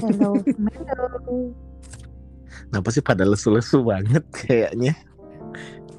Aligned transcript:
Hello. 0.08 0.30
Kenapa 2.70 2.88
sih 2.94 3.02
pada 3.02 3.26
lesu-lesu 3.26 3.82
banget 3.82 4.24
kayaknya? 4.32 4.94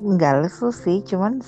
Enggak 0.02 0.48
lesu 0.48 0.74
sih, 0.74 1.04
cuman 1.06 1.44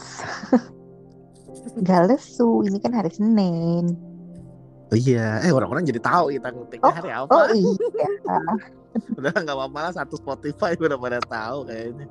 enggak 1.79 2.01
lesu. 2.11 2.61
Ini 2.67 2.77
kan 2.77 2.93
hari 2.93 3.09
Senin. 3.09 3.97
Oh 4.93 4.97
iya, 4.99 5.41
eh 5.41 5.49
orang-orang 5.49 5.89
jadi 5.89 5.97
tahu 5.97 6.37
kita 6.37 6.53
ngetiknya 6.53 6.85
Oh, 6.85 6.93
hari 6.93 7.09
apa. 7.09 7.31
Oh 7.33 7.47
iya, 7.49 8.37
Udah 9.17 9.33
nggak 9.33 9.57
apa-apa 9.57 9.79
lah 9.89 9.93
satu 9.97 10.21
Spotify 10.21 10.77
udah 10.77 10.99
pada 11.01 11.17
tahu 11.25 11.65
kayaknya. 11.65 12.05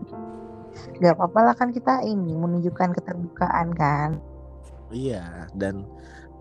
nggak 0.72 1.14
apa-apa 1.14 1.40
lah 1.46 1.54
kan 1.54 1.68
kita 1.70 2.00
ini 2.02 2.32
menunjukkan 2.34 2.96
keterbukaan 2.96 3.70
kan. 3.76 4.10
Iya, 4.90 5.46
dan 5.54 5.86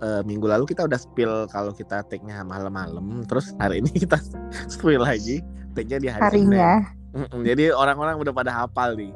eh, 0.02 0.22
minggu 0.22 0.46
lalu 0.46 0.66
kita 0.66 0.84
udah 0.84 1.00
spill 1.00 1.46
kalau 1.48 1.72
kita 1.72 2.02
take-nya 2.06 2.42
malam-malam, 2.42 3.24
terus 3.26 3.54
hari 3.58 3.80
ini 3.80 3.94
kita 3.96 4.18
spill 4.74 5.02
lagi 5.02 5.40
take-nya 5.72 5.98
di 5.98 6.10
hari 6.10 6.22
Senin. 6.42 6.58
Harinya 6.58 6.74
Mm-mm, 7.12 7.44
Jadi 7.44 7.76
orang-orang 7.76 8.16
udah 8.18 8.32
pada 8.32 8.52
hafal 8.56 8.96
nih. 8.96 9.12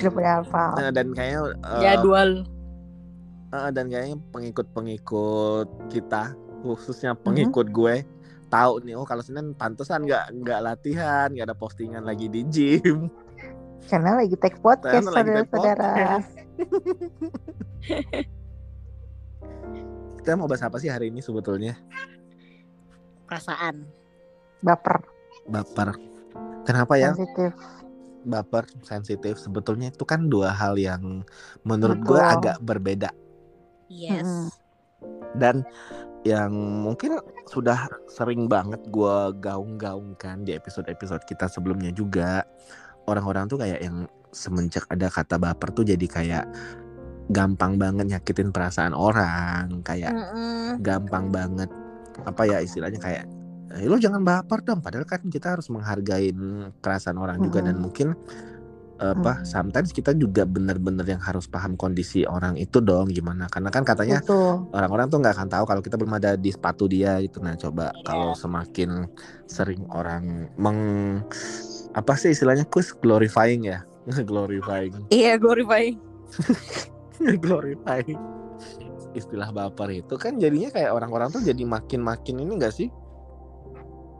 udah 0.00 0.10
pada 0.10 0.30
hafal. 0.40 0.72
Nah, 0.80 0.90
dan 0.90 1.12
kayaknya 1.12 1.40
eh, 1.60 1.80
Jadwal. 1.84 2.30
eh, 3.52 3.70
dan 3.70 3.84
kayaknya 3.86 4.16
pengikut-pengikut 4.32 5.68
kita, 5.92 6.32
khususnya 6.64 7.12
pengikut 7.12 7.68
gue, 7.68 8.00
tahu 8.48 8.80
nih 8.80 8.96
oh 8.96 9.04
kalau 9.04 9.20
Senin 9.20 9.52
pantesan 9.52 10.08
nggak 10.08 10.40
nggak 10.40 10.60
latihan, 10.64 11.28
nggak 11.28 11.52
ada 11.52 11.56
postingan 11.56 12.08
lagi 12.08 12.32
di 12.32 12.48
gym. 12.48 13.12
Karena 13.88 14.20
lagi 14.20 14.36
take 14.36 14.56
podcast 14.60 15.04
saudara-saudara. 15.04 16.24
Kita 20.28 20.36
mau 20.36 20.44
bahas 20.44 20.60
apa 20.60 20.76
sih 20.76 20.92
hari 20.92 21.08
ini 21.08 21.24
sebetulnya? 21.24 21.72
Perasaan. 23.24 23.80
Baper, 24.60 25.00
Baper. 25.48 25.96
Kenapa 26.68 27.00
ya 27.00 27.16
sensitif. 27.16 27.56
baper, 28.28 28.68
sensitif? 28.84 29.40
Sebetulnya 29.40 29.88
itu 29.88 30.04
kan 30.04 30.28
dua 30.28 30.52
hal 30.52 30.76
yang 30.76 31.24
menurut 31.64 32.04
gue 32.04 32.20
agak 32.20 32.60
berbeda. 32.60 33.08
Yes. 33.88 34.52
Dan 35.32 35.64
yang 36.28 36.52
mungkin 36.84 37.24
sudah 37.48 37.88
sering 38.12 38.52
banget 38.52 38.84
gue 38.92 39.32
gaung-gaungkan 39.40 40.44
di 40.44 40.52
episode-episode 40.52 41.24
kita 41.24 41.48
sebelumnya 41.48 41.88
juga 41.88 42.44
orang-orang 43.08 43.48
tuh 43.48 43.64
kayak 43.64 43.80
yang 43.80 44.04
semenjak 44.28 44.84
ada 44.92 45.08
kata 45.08 45.40
baper 45.40 45.72
tuh 45.72 45.88
jadi 45.88 46.04
kayak 46.04 46.44
gampang 47.28 47.76
banget 47.76 48.08
nyakitin 48.08 48.50
perasaan 48.50 48.96
orang 48.96 49.84
kayak 49.84 50.12
Mm-mm. 50.12 50.80
gampang 50.80 51.28
banget 51.28 51.68
apa 52.24 52.42
ya 52.44 52.58
istilahnya 52.58 52.98
kayak 52.98 53.24
eh, 53.76 53.84
lo 53.84 54.00
jangan 54.00 54.24
baper 54.24 54.64
dong. 54.64 54.80
Padahal 54.80 55.04
kan 55.04 55.20
kita 55.28 55.54
harus 55.54 55.68
menghargai 55.68 56.32
perasaan 56.80 57.20
orang 57.20 57.38
juga 57.38 57.60
dan 57.62 57.78
mungkin 57.78 58.16
apa 58.98 59.46
sometimes 59.46 59.94
kita 59.94 60.10
juga 60.10 60.42
bener-bener 60.42 61.06
yang 61.06 61.22
harus 61.22 61.46
paham 61.46 61.78
kondisi 61.78 62.26
orang 62.26 62.58
itu 62.58 62.82
dong 62.82 63.14
gimana. 63.14 63.46
Karena 63.46 63.70
kan 63.70 63.86
katanya 63.86 64.18
orang-orang 64.74 65.06
tuh 65.06 65.22
nggak 65.22 65.34
akan 65.38 65.48
tahu 65.48 65.64
kalau 65.70 65.78
kita 65.78 65.94
belum 65.94 66.18
ada 66.18 66.34
di 66.34 66.50
sepatu 66.50 66.90
dia 66.90 67.22
gitu. 67.22 67.38
Nah 67.38 67.54
coba 67.54 67.94
Iya. 67.94 68.02
kalau 68.02 68.34
semakin 68.34 69.06
sering 69.46 69.86
orang 69.94 70.50
meng 70.58 70.80
apa 71.94 72.18
sih 72.18 72.34
istilahnya 72.34 72.66
kus 72.66 72.90
glorifying 72.90 73.70
ya? 73.70 73.86
Glorifying. 74.26 75.06
Iya, 75.14 75.38
glorifying. 75.38 76.02
glorifying 77.42 78.20
istilah 79.10 79.48
baper 79.48 79.88
itu 79.94 80.14
kan 80.14 80.36
jadinya 80.36 80.68
kayak 80.68 80.90
orang-orang 80.90 81.28
tuh 81.28 81.40
jadi 81.40 81.60
makin-makin 81.60 82.38
ini 82.38 82.52
enggak 82.54 82.72
sih 82.72 82.88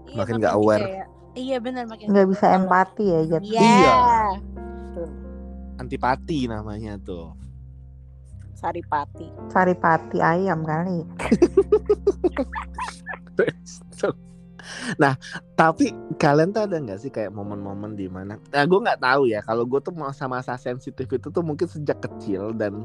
Iya, 0.09 0.16
Makin 0.19 0.34
nggak 0.41 0.54
aware. 0.54 0.82
kayak- 0.82 1.10
Iya 1.37 1.56
benar 1.60 1.84
makin 1.84 2.06
Nggak 2.08 2.26
bisa 2.32 2.47
empati 2.50 3.04
ya 3.04 3.20
jat. 3.28 3.42
Iya. 3.44 3.60
Iya. 3.60 3.94
Betul. 4.56 5.08
antipati 5.78 6.38
namanya 6.44 6.92
tuh 6.98 7.32
Saripati. 8.56 9.28
Saripati 9.47 10.19
ayam 10.19 10.64
kali. 10.64 11.04
nah 14.96 15.14
tapi 15.54 15.90
kalian 16.16 16.52
tuh 16.52 16.64
ada 16.68 16.76
nggak 16.78 17.00
sih 17.00 17.10
kayak 17.12 17.32
momen-momen 17.32 17.94
di 17.94 18.06
mana 18.10 18.36
nah 18.50 18.64
gue 18.64 18.80
nggak 18.80 19.00
tahu 19.00 19.22
ya 19.30 19.40
kalau 19.44 19.64
gue 19.64 19.80
tuh 19.80 19.94
masa-masa 19.94 20.54
sensitif 20.58 21.08
itu 21.08 21.28
tuh 21.28 21.42
mungkin 21.44 21.66
sejak 21.68 21.98
kecil 22.04 22.52
dan 22.56 22.84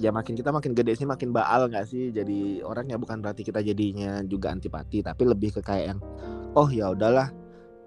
ya 0.00 0.08
makin 0.08 0.32
kita 0.32 0.48
makin 0.48 0.72
gede 0.72 0.96
sih 0.96 1.04
makin 1.04 1.36
baal 1.36 1.68
nggak 1.68 1.84
sih? 1.84 2.08
Jadi 2.08 2.64
orang 2.64 2.88
ya 2.88 2.96
bukan 2.96 3.20
berarti 3.20 3.44
kita 3.44 3.60
jadinya 3.60 4.24
juga 4.24 4.48
antipati 4.48 5.04
tapi 5.04 5.22
lebih 5.28 5.52
ke 5.52 5.60
kayak 5.60 5.84
yang 5.92 6.00
oh 6.56 6.68
ya 6.72 6.96
udahlah 6.96 7.28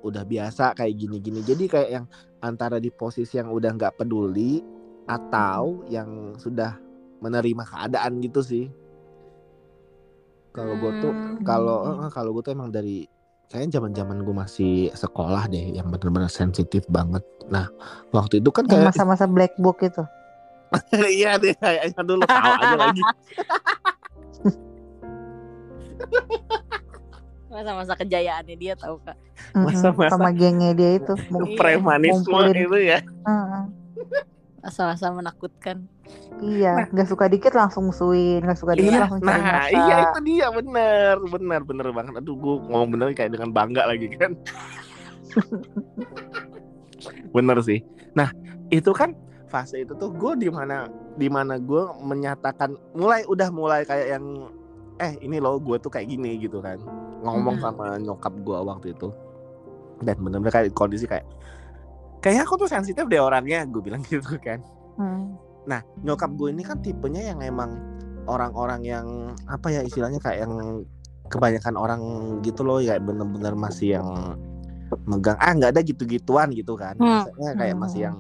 udah 0.05 0.21
biasa 0.21 0.77
kayak 0.77 1.01
gini-gini. 1.01 1.41
Jadi 1.41 1.65
kayak 1.65 1.89
yang 1.89 2.05
antara 2.45 2.77
di 2.77 2.93
posisi 2.93 3.41
yang 3.41 3.49
udah 3.49 3.73
nggak 3.73 3.97
peduli 3.97 4.61
atau 5.09 5.81
yang 5.89 6.37
sudah 6.37 6.77
menerima 7.25 7.65
keadaan 7.65 8.21
gitu 8.21 8.41
sih. 8.45 8.65
Kalau 10.53 10.77
gue 10.77 10.91
tuh 11.01 11.09
Hmm. 11.11 11.41
kalau 11.41 12.07
kalau 12.13 12.29
gue 12.37 12.43
tuh 12.45 12.53
emang 12.53 12.69
dari 12.69 13.09
kayaknya 13.47 13.77
zaman 13.77 13.91
zaman 13.93 14.17
gue 14.21 14.35
masih 14.35 14.73
sekolah 14.91 15.45
deh 15.47 15.71
yang 15.71 15.87
benar-benar 15.87 16.27
sensitif 16.27 16.83
banget 16.87 17.21
nah 17.45 17.69
waktu 18.09 18.39
itu 18.39 18.49
kan 18.49 18.65
kayak 18.65 18.89
masa-masa 18.89 19.25
black 19.25 19.53
book 19.55 19.77
itu. 19.79 20.01
iya 21.13 21.37
deh 21.37 21.53
kayaknya 21.53 22.01
dulu 22.01 22.25
tahu 22.25 22.51
aja 22.57 22.75
lagi 22.75 23.01
Masa-masa 27.45 27.95
kejayaannya 27.95 28.55
dia 28.59 28.75
tahu 28.75 28.99
kak. 28.99 29.15
Masa-masa- 29.55 30.11
Sama 30.11 30.35
gengnya 30.35 30.75
dia 30.75 30.99
itu. 30.99 31.15
Premanisme 31.55 32.35
itu 32.51 32.77
ya 32.83 32.99
Heeh. 32.99 33.63
Masa-masa 34.65 35.09
menakutkan. 35.09 35.85
Iya, 36.41 36.89
nggak 36.89 37.05
suka 37.05 37.25
dikit 37.25 37.53
langsung 37.53 37.85
musuhin, 37.85 38.41
nggak 38.41 38.57
suka 38.57 38.73
dikit 38.73 38.91
Iya, 38.91 38.99
langsung 38.99 39.19
cari 39.21 39.31
nah 39.31 39.61
masa. 39.61 39.71
iya 39.71 39.95
itu 40.03 40.19
dia 40.23 40.45
bener 40.49 41.15
bener 41.23 41.59
bener 41.63 41.87
banget 41.91 42.13
aduh 42.15 42.35
gue 42.35 42.53
ngomong 42.63 42.89
bener 42.91 43.05
kayak 43.11 43.31
dengan 43.31 43.49
bangga 43.51 43.83
lagi 43.85 44.05
kan 44.11 44.31
bener 47.35 47.57
sih 47.61 47.79
nah 48.11 48.29
itu 48.69 48.89
kan 48.89 49.13
fase 49.45 49.79
itu 49.79 49.93
tuh 49.93 50.09
gue 50.11 50.31
di 50.37 50.47
mana 50.49 50.85
di 51.13 51.25
mana 51.25 51.55
gue 51.55 51.81
menyatakan 52.01 52.73
mulai 52.91 53.21
udah 53.25 53.47
mulai 53.49 53.81
kayak 53.81 54.13
yang 54.13 54.49
eh 54.97 55.13
ini 55.19 55.37
loh 55.37 55.57
gue 55.57 55.75
tuh 55.77 55.89
kayak 55.89 56.07
gini 56.07 56.37
gitu 56.37 56.59
kan 56.59 56.77
ngomong 57.21 57.57
Mhm. 57.57 57.63
sama 57.63 57.85
nyokap 57.97 58.33
gue 58.35 58.57
waktu 58.57 58.87
itu 58.91 59.07
dan 60.01 60.15
bener-bener 60.17 60.51
kayak 60.51 60.71
kondisi 60.71 61.05
kayak 61.05 61.23
kayaknya 62.25 62.43
aku 62.43 62.57
tuh 62.57 62.65
sensitif 62.65 63.05
deh 63.05 63.21
orangnya 63.21 63.61
gue 63.69 63.85
bilang 63.85 64.01
gitu 64.09 64.41
kan 64.41 64.65
Hmm. 64.95 65.35
Nah, 65.67 65.83
nyokap 66.07 66.31
gue 66.39 66.55
ini 66.55 66.63
kan 66.63 66.79
tipenya 66.79 67.19
yang 67.19 67.43
emang 67.43 67.75
orang-orang 68.25 68.79
yang 68.79 69.05
apa 69.43 69.67
ya 69.67 69.83
istilahnya 69.83 70.23
kayak 70.23 70.47
yang 70.47 70.87
kebanyakan 71.27 71.75
orang 71.75 72.01
gitu 72.39 72.63
loh 72.63 72.79
ya 72.79 72.95
bener-bener 72.95 73.59
masih 73.59 73.99
yang 73.99 74.07
megang 75.03 75.35
ah 75.35 75.51
nggak 75.51 75.75
ada 75.75 75.81
gitu-gituan 75.83 76.55
gitu 76.55 76.79
kan. 76.79 76.95
Hmm. 76.95 77.27
Maksudnya 77.27 77.51
kayak 77.59 77.75
masih 77.75 77.99
yang 78.07 78.15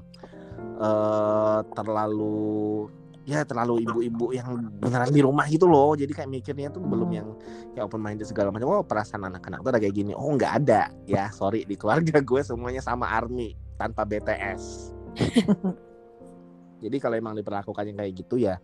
eh 0.75 1.59
terlalu 1.71 2.35
ya 3.23 3.41
terlalu 3.47 3.87
ibu-ibu 3.87 4.35
yang 4.35 4.69
beneran 4.83 5.15
di 5.15 5.23
rumah 5.23 5.47
gitu 5.47 5.71
loh. 5.71 5.95
Jadi 5.95 6.11
kayak 6.11 6.27
mikirnya 6.27 6.75
tuh 6.75 6.83
belum 6.83 7.07
Hmm. 7.07 7.17
yang 7.23 7.27
kayak 7.71 7.87
open 7.87 8.03
minded 8.03 8.27
segala 8.27 8.51
macam. 8.51 8.67
Oh, 8.67 8.83
perasaan 8.83 9.23
anak-anak 9.23 9.63
tuh 9.63 9.69
ada 9.71 9.79
kayak 9.79 9.95
gini. 9.95 10.11
Oh, 10.11 10.35
nggak 10.35 10.65
ada. 10.65 10.91
Ya, 11.07 11.31
sorry 11.31 11.63
di 11.63 11.79
keluarga 11.79 12.19
gue 12.35 12.41
semuanya 12.43 12.83
sama 12.83 13.07
army 13.07 13.55
tanpa 13.75 14.07
BTS. 14.07 14.93
Jadi 16.83 16.97
kalau 16.99 17.15
emang 17.15 17.33
diperlakukannya 17.39 17.93
kayak 17.95 18.13
gitu 18.13 18.35
ya 18.41 18.59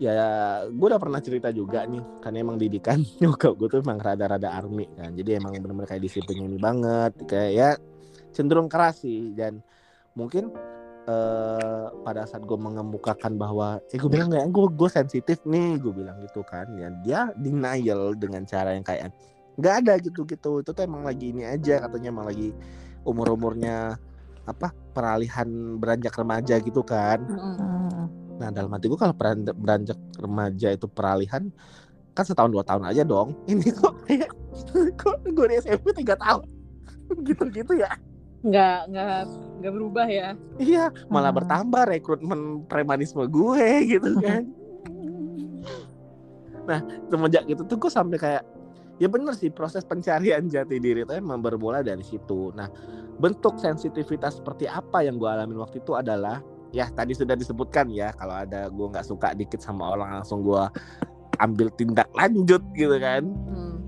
ya 0.00 0.16
gue 0.64 0.86
udah 0.88 0.96
pernah 0.96 1.20
cerita 1.20 1.52
juga 1.52 1.84
nih 1.84 2.00
karena 2.24 2.40
emang 2.40 2.56
didikan 2.56 3.04
nyokap 3.20 3.52
gue 3.60 3.68
tuh 3.68 3.78
emang 3.84 4.00
rada-rada 4.00 4.48
army 4.48 4.88
kan. 4.96 5.12
Jadi 5.12 5.36
emang 5.36 5.52
bener-bener 5.60 5.86
kayak 5.86 6.02
disiplinnya 6.08 6.48
ini 6.48 6.58
banget 6.58 7.12
kayak 7.28 7.50
ya 7.52 7.70
cenderung 8.32 8.72
keras 8.72 9.04
sih. 9.04 9.36
Dan 9.36 9.60
mungkin 10.16 10.48
eh 11.04 11.86
pada 12.00 12.24
saat 12.24 12.48
gue 12.48 12.56
mengemukakan 12.56 13.36
bahwa 13.36 13.76
eh 13.92 14.00
gue 14.00 14.10
bilang 14.10 14.32
nggak 14.32 14.48
gue 14.48 14.66
gue 14.72 14.88
sensitif 14.88 15.44
nih 15.44 15.76
gue 15.76 15.92
bilang 15.92 16.16
gitu 16.24 16.40
kan. 16.48 16.64
Ya 16.80 16.88
dia 17.04 17.20
denial 17.36 18.16
dengan 18.16 18.48
cara 18.48 18.72
yang 18.72 18.84
kayak 18.88 19.12
nggak 19.60 19.74
ada 19.84 19.92
gitu 20.00 20.24
gitu 20.24 20.64
itu 20.64 20.70
tuh 20.72 20.82
emang 20.88 21.04
lagi 21.04 21.36
ini 21.36 21.44
aja 21.44 21.84
katanya 21.84 22.08
emang 22.08 22.32
lagi 22.32 22.56
umur 23.04 23.36
umurnya 23.36 24.00
apa 24.44 24.72
peralihan 24.92 25.46
beranjak 25.76 26.14
remaja 26.14 26.56
gitu 26.58 26.80
kan 26.80 27.20
Hmm. 27.28 28.08
Nah 28.40 28.48
dalam 28.48 28.72
hati 28.72 28.88
gue 28.88 28.96
kalau 28.96 29.12
beranjak 29.52 30.00
remaja 30.16 30.72
itu 30.72 30.88
peralihan 30.88 31.52
kan 32.16 32.24
setahun 32.24 32.48
dua 32.48 32.64
tahun 32.64 32.88
aja 32.88 33.04
dong. 33.04 33.36
Ini 33.52 33.68
kok 33.68 34.00
kayak 34.08 34.32
kok 34.96 35.20
gue 35.28 35.46
di 35.46 35.56
SMP 35.60 35.92
tiga 35.92 36.16
tahun 36.16 36.48
gitu-gitu 37.28 37.76
ya. 37.76 37.92
Nggak 38.40 38.78
nggak 38.88 39.20
nggak 39.60 39.72
berubah 39.76 40.06
ya. 40.08 40.28
Iya 40.56 40.88
malah 41.12 41.28
Hmm. 41.30 41.38
bertambah 41.44 41.82
rekrutmen 41.84 42.40
premanisme 42.64 43.28
gue 43.28 43.64
gitu 43.92 44.10
kan. 44.24 44.48
Nah 46.60 46.80
semenjak 47.10 47.44
itu 47.44 47.60
tuh 47.66 47.76
gue 47.76 47.90
sampai 47.90 48.16
kayak 48.16 48.42
ya 49.00 49.08
bener 49.08 49.32
sih 49.32 49.48
proses 49.48 49.82
pencarian 49.82 50.44
jati 50.46 50.76
diri 50.76 51.08
itu 51.08 51.12
emang 51.16 51.40
bermula 51.40 51.80
dari 51.80 52.04
situ. 52.04 52.52
Nah 52.52 52.68
bentuk 53.16 53.56
sensitivitas 53.56 54.38
seperti 54.38 54.68
apa 54.68 55.00
yang 55.00 55.16
gue 55.16 55.28
alamin 55.28 55.56
waktu 55.58 55.80
itu 55.80 55.96
adalah 55.96 56.44
ya 56.70 56.86
tadi 56.92 57.16
sudah 57.16 57.34
disebutkan 57.34 57.88
ya 57.90 58.12
kalau 58.14 58.36
ada 58.44 58.68
gue 58.68 58.86
nggak 58.92 59.08
suka 59.08 59.32
dikit 59.32 59.58
sama 59.64 59.96
orang 59.96 60.20
langsung 60.20 60.44
gue 60.44 60.62
ambil 61.40 61.72
tindak 61.74 62.06
lanjut 62.12 62.60
gitu 62.76 62.96
kan. 63.00 63.24
Hmm. 63.24 63.80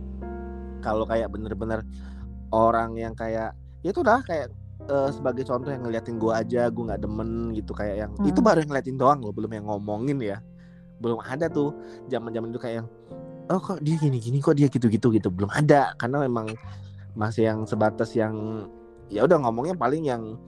Kalau 0.81 1.05
kayak 1.05 1.29
bener-bener 1.31 1.85
orang 2.51 2.97
yang 2.97 3.13
kayak 3.13 3.53
ya 3.85 3.89
itu 3.93 4.01
udah 4.01 4.25
kayak 4.25 4.49
eh, 4.89 5.11
sebagai 5.13 5.45
contoh 5.45 5.69
yang 5.69 5.85
ngeliatin 5.85 6.17
gue 6.17 6.33
aja 6.33 6.73
gue 6.73 6.85
nggak 6.89 7.03
demen 7.05 7.53
gitu 7.53 7.77
kayak 7.77 8.09
yang 8.09 8.13
Hmm. 8.17 8.33
itu 8.33 8.41
baru 8.41 8.65
yang 8.65 8.71
ngeliatin 8.73 8.97
doang 8.97 9.21
loh 9.21 9.33
belum 9.37 9.53
yang 9.53 9.67
ngomongin 9.69 10.19
ya 10.25 10.39
belum 11.03 11.19
ada 11.19 11.51
tuh 11.51 11.75
zaman-zaman 12.07 12.55
itu 12.55 12.61
kayak 12.63 12.77
yang 12.83 12.89
oh 13.51 13.59
kok 13.59 13.79
dia 13.83 13.97
gini-gini 13.99 14.39
kok 14.39 14.55
dia 14.55 14.69
gitu-gitu 14.71 15.11
gitu 15.11 15.29
belum 15.33 15.51
ada 15.51 15.97
karena 15.99 16.23
memang 16.23 16.55
masih 17.13 17.49
yang 17.49 17.67
sebatas 17.67 18.15
yang 18.15 18.67
ya 19.11 19.27
udah 19.27 19.43
ngomongnya 19.43 19.77
paling 19.77 20.07
yang 20.07 20.39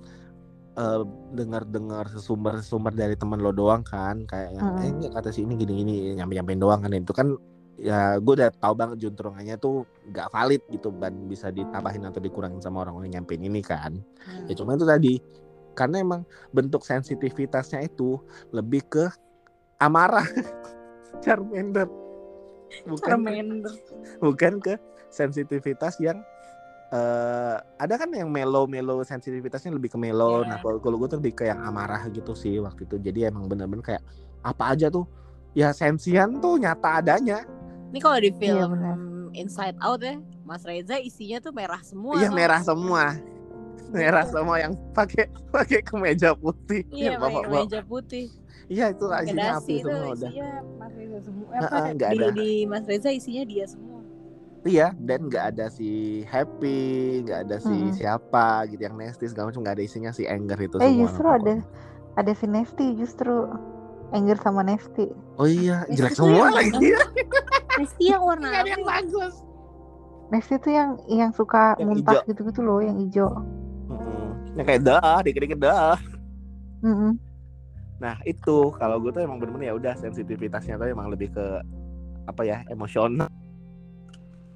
eh, 0.75 1.03
dengar-dengar 1.33 2.11
sesumber-sumber 2.11 2.91
dari 2.91 3.15
teman 3.15 3.39
lo 3.39 3.55
doang 3.55 3.83
kan 3.83 4.27
kayak 4.27 4.59
yang 4.59 4.67
Mm. 4.75 4.81
eh 4.81 4.89
ini 4.91 5.05
kata 5.13 5.31
si 5.31 5.47
ini 5.47 5.55
gini-gini 5.55 5.95
nyampe-nyampein 6.17 6.59
doang 6.59 6.81
kan 6.83 6.91
itu 6.91 7.13
kan 7.15 7.29
ya 7.75 8.23
gue 8.23 8.35
udah 8.39 8.55
tahu 8.55 8.75
banget 8.79 9.03
juntrungannya 9.03 9.59
tuh 9.59 9.83
gak 10.15 10.31
valid 10.31 10.63
gitu 10.71 10.95
dan 10.99 11.27
bisa 11.27 11.51
ditambahin 11.51 12.07
atau 12.07 12.23
dikurangin 12.23 12.63
sama 12.63 12.87
orang 12.87 13.03
yang 13.07 13.23
nyampein 13.23 13.43
ini 13.43 13.63
kan 13.63 13.99
Hmm. 14.25 14.47
ya 14.47 14.55
cuma 14.55 14.75
itu 14.75 14.87
tadi 14.87 15.19
karena 15.75 16.01
emang 16.01 16.23
bentuk 16.51 16.87
sensitivitasnya 16.87 17.83
itu 17.83 18.17
lebih 18.55 18.87
ke 18.87 19.05
amarah 19.77 20.23
Charmander 21.23 21.87
bukan 22.85 23.19
bukan 24.21 24.53
ke 24.59 24.75
sensitivitas 25.09 25.97
yang 25.99 26.19
eh 26.91 27.57
ada 27.77 27.95
kan 27.97 28.07
yang 28.13 28.31
melo 28.31 28.67
melo 28.67 29.03
sensitivitasnya 29.03 29.73
lebih 29.73 29.91
ke 29.91 29.99
melo 29.99 30.43
Iya. 30.43 30.49
nah 30.49 30.57
kalau 30.61 30.79
kalau 30.79 30.97
gue 30.99 31.09
tuh 31.09 31.19
lebih 31.19 31.35
ke 31.35 31.45
yang 31.47 31.59
amarah 31.61 32.07
gitu 32.09 32.33
sih 32.33 32.59
waktu 32.59 32.85
itu 32.85 33.01
jadi 33.01 33.33
emang 33.33 33.47
bener-bener 33.47 33.83
kayak 33.83 34.03
apa 34.41 34.77
aja 34.77 34.87
tuh 34.89 35.09
ya 35.53 35.71
sensian 35.71 36.39
tuh 36.39 36.59
nyata 36.59 37.01
adanya 37.01 37.43
Ini 37.91 37.99
kalau 37.99 38.19
di 38.19 38.31
Iya, 38.31 38.39
film 38.39 38.71
benar. 38.75 38.97
Inside 39.35 39.79
Out 39.79 40.03
ya, 40.03 40.15
Mas 40.43 40.63
Reza 40.63 40.99
isinya 40.99 41.39
tuh 41.39 41.51
merah 41.51 41.79
semua. 41.83 42.19
iya 42.19 42.27
merah 42.29 42.59
semua 42.59 43.19
merah 43.91 44.25
semua 44.25 44.57
yang 44.59 44.73
pakai 44.91 45.25
pakai 45.49 45.81
kemeja 45.81 46.33
putih 46.33 46.83
Iya, 46.89 47.15
Ya, 47.15 47.17
pakai 47.17 47.35
bapak-bapak. 47.41 47.63
meja 47.63 47.81
putih. 47.83 48.27
iya 48.67 48.85
itu 48.89 49.05
isinya 49.05 49.51
api 49.55 49.73
itu 49.73 49.85
semua 49.85 50.01
udah 50.09 50.15
isinya 50.25 50.49
Mas 50.75 50.93
Reza 50.95 51.19
semua. 51.21 51.47
Apa, 51.55 51.77
nggak 51.93 52.11
di, 52.11 52.19
ada. 52.19 52.27
di 52.33 52.51
Mas 52.65 52.85
Reza 52.85 53.11
isinya 53.11 53.45
dia 53.45 53.65
semua. 53.65 54.01
Iya, 54.65 54.89
dan 54.97 55.29
nggak 55.29 55.45
ada 55.53 55.67
si 55.69 55.91
happy, 56.25 56.81
nggak 57.23 57.41
ada 57.45 57.57
si 57.59 57.69
Mm-mm. 57.71 57.93
siapa 57.93 58.47
gitu 58.67 58.81
yang 58.81 58.97
nasty 58.97 59.29
segala 59.29 59.53
macam 59.53 59.61
nggak 59.61 59.77
ada 59.77 59.85
isinya 59.85 60.11
si 60.11 60.25
anger 60.25 60.57
itu 60.59 60.77
Eh 60.77 60.89
semua. 60.89 61.01
justru 61.03 61.27
ada 61.29 61.53
ada 62.15 62.33
si 62.33 62.47
Nefty 62.47 62.87
justru 62.97 63.35
Anger 64.11 64.39
sama 64.39 64.63
Nefty. 64.63 65.11
Oh 65.37 65.45
iya, 65.45 65.83
Nasty 65.83 65.99
jelek 65.99 66.15
semua 66.15 66.47
lagi. 66.49 66.97
Pasti 67.75 68.05
yang 68.07 68.23
warna 68.23 68.49
apa? 68.49 68.65
yang 68.65 68.83
bagus. 68.83 69.35
Nefty 70.31 70.57
tuh 70.57 70.73
yang 70.73 70.91
yang 71.07 71.31
suka 71.31 71.77
Yang 71.77 71.89
muntah 71.91 72.23
gitu-gitu 72.25 72.61
loh, 72.61 72.81
yang 72.81 72.97
hijau. 72.97 73.29
Yang 74.55 74.67
kayak 74.71 74.83
dah, 74.87 75.19
dikit-dikit 75.27 75.59
dah. 75.59 75.99
Mm-mm. 76.85 77.19
Nah 77.99 78.19
itu 78.23 78.71
kalau 78.79 79.01
gue 79.03 79.11
tuh 79.11 79.23
emang 79.25 79.39
bener-bener 79.43 79.73
ya 79.73 79.75
udah 79.75 79.95
sensitivitasnya 79.99 80.79
tuh 80.79 80.91
emang 80.91 81.11
lebih 81.11 81.33
ke 81.35 81.47
apa 82.29 82.43
ya 82.47 82.63
emosional. 82.71 83.31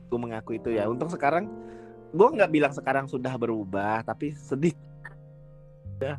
Gue 0.06 0.18
mengaku 0.18 0.58
itu 0.58 0.74
ya. 0.74 0.86
Untuk 0.86 1.10
sekarang 1.10 1.50
gue 2.14 2.28
nggak 2.28 2.50
bilang 2.52 2.72
sekarang 2.72 3.10
sudah 3.10 3.34
berubah, 3.34 4.06
tapi 4.06 4.32
sedih. 4.36 4.76
Udah, 5.98 6.16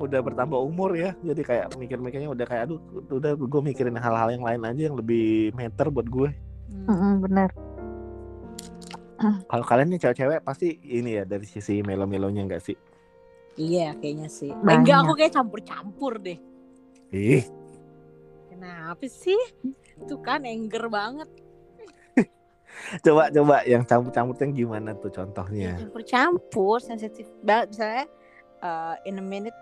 udah 0.00 0.20
bertambah 0.24 0.58
umur 0.58 0.96
ya. 0.96 1.12
Jadi 1.20 1.42
kayak 1.44 1.76
mikir-mikirnya 1.76 2.30
udah 2.32 2.46
kayak 2.48 2.62
aduh, 2.70 2.80
udah 3.10 3.36
gue 3.36 3.62
mikirin 3.62 4.00
hal-hal 4.00 4.32
yang 4.32 4.44
lain 4.46 4.62
aja 4.64 4.82
yang 4.88 4.96
lebih 4.96 5.52
meter 5.52 5.92
buat 5.92 6.08
gue. 6.08 6.30
Hmm. 6.70 6.86
Mm-mm, 6.88 7.12
bener. 7.26 7.50
Kalau 9.20 9.64
kalian 9.68 9.92
nih 9.92 10.00
cewek-cewek 10.00 10.40
pasti 10.40 10.80
ini 10.80 11.20
ya 11.20 11.28
dari 11.28 11.44
sisi 11.44 11.84
melo-melonya 11.84 12.40
enggak 12.40 12.64
sih? 12.64 12.78
Iya, 13.54 13.94
kayaknya 13.98 14.28
sih. 14.28 14.50
Banyak. 14.50 14.82
Enggak, 14.82 14.98
aku 15.02 15.12
kayak 15.14 15.32
campur-campur 15.34 16.12
deh. 16.18 16.38
Ih, 17.10 17.44
Kenapa 18.46 19.02
sih? 19.06 19.40
Itu 19.96 20.20
kan 20.20 20.44
anger 20.44 20.86
banget. 20.86 21.28
coba 23.04 23.32
coba 23.32 23.56
yang 23.64 23.82
campur-campurnya 23.82 24.52
gimana 24.52 24.90
tuh 24.94 25.08
contohnya? 25.08 25.80
Campur-campur, 25.80 26.78
sensitif 26.78 27.26
banget. 27.40 27.72
Misalnya 27.72 28.04
eh, 28.60 28.96
in 29.08 29.16
a 29.16 29.24
minute 29.24 29.56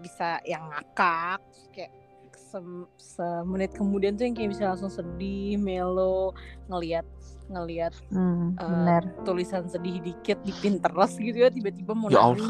bisa 0.00 0.36
yang 0.44 0.68
ngakak, 0.68 1.40
kayak 1.72 1.92
sem- 2.34 2.90
semenit 2.96 3.72
kemudian 3.72 4.14
tuh 4.14 4.24
yang 4.24 4.36
kayak 4.36 4.52
bisa 4.52 4.68
langsung 4.68 4.92
sedih, 4.92 5.56
melo, 5.56 6.36
ngelihat 6.68 7.04
ngelihat 7.48 7.92
Hmm, 8.08 8.56
bener. 8.56 9.02
tulisan 9.24 9.68
sedih 9.68 10.00
dikit 10.00 10.40
di 10.40 10.52
Pinterest 10.56 11.20
gitu 11.20 11.36
ya 11.36 11.50
tiba-tiba 11.50 11.92
mau 11.92 12.08
Ya 12.08 12.24
Allah. 12.24 12.40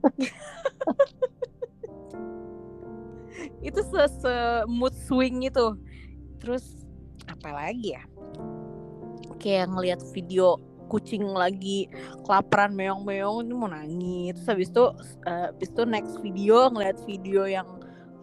itu 3.60 3.80
se, 3.84 4.00
se 4.20 4.34
mood 4.66 4.94
swing 5.06 5.44
itu. 5.44 5.76
Terus 6.40 6.64
apa 7.28 7.52
lagi 7.52 7.96
ya? 7.96 8.02
Kayak 9.40 9.72
ngelihat 9.72 10.00
video 10.12 10.56
kucing 10.90 11.22
lagi 11.22 11.86
kelaparan 12.26 12.74
meong-meong 12.74 13.46
ini 13.46 13.52
mau 13.54 13.70
nangis. 13.70 14.34
Terus 14.36 14.48
habis 14.48 14.68
itu 14.68 14.84
eh, 15.24 15.46
habis 15.52 15.68
itu 15.70 15.82
next 15.86 16.14
video 16.20 16.56
ngelihat 16.68 16.96
video 17.06 17.42
yang 17.46 17.66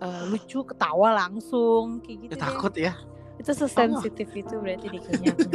eh, 0.01 0.21
lucu 0.27 0.61
ketawa 0.65 1.25
langsung 1.25 2.01
kayak 2.03 2.17
gitu 2.27 2.33
Ya, 2.33 2.37
deh. 2.37 2.43
takut 2.43 2.73
ya. 2.75 2.93
Itu 3.37 3.51
sesensitif 3.53 4.29
itu 4.33 4.53
berarti 4.57 4.85
deh 4.89 5.01
kayaknya. 5.01 5.33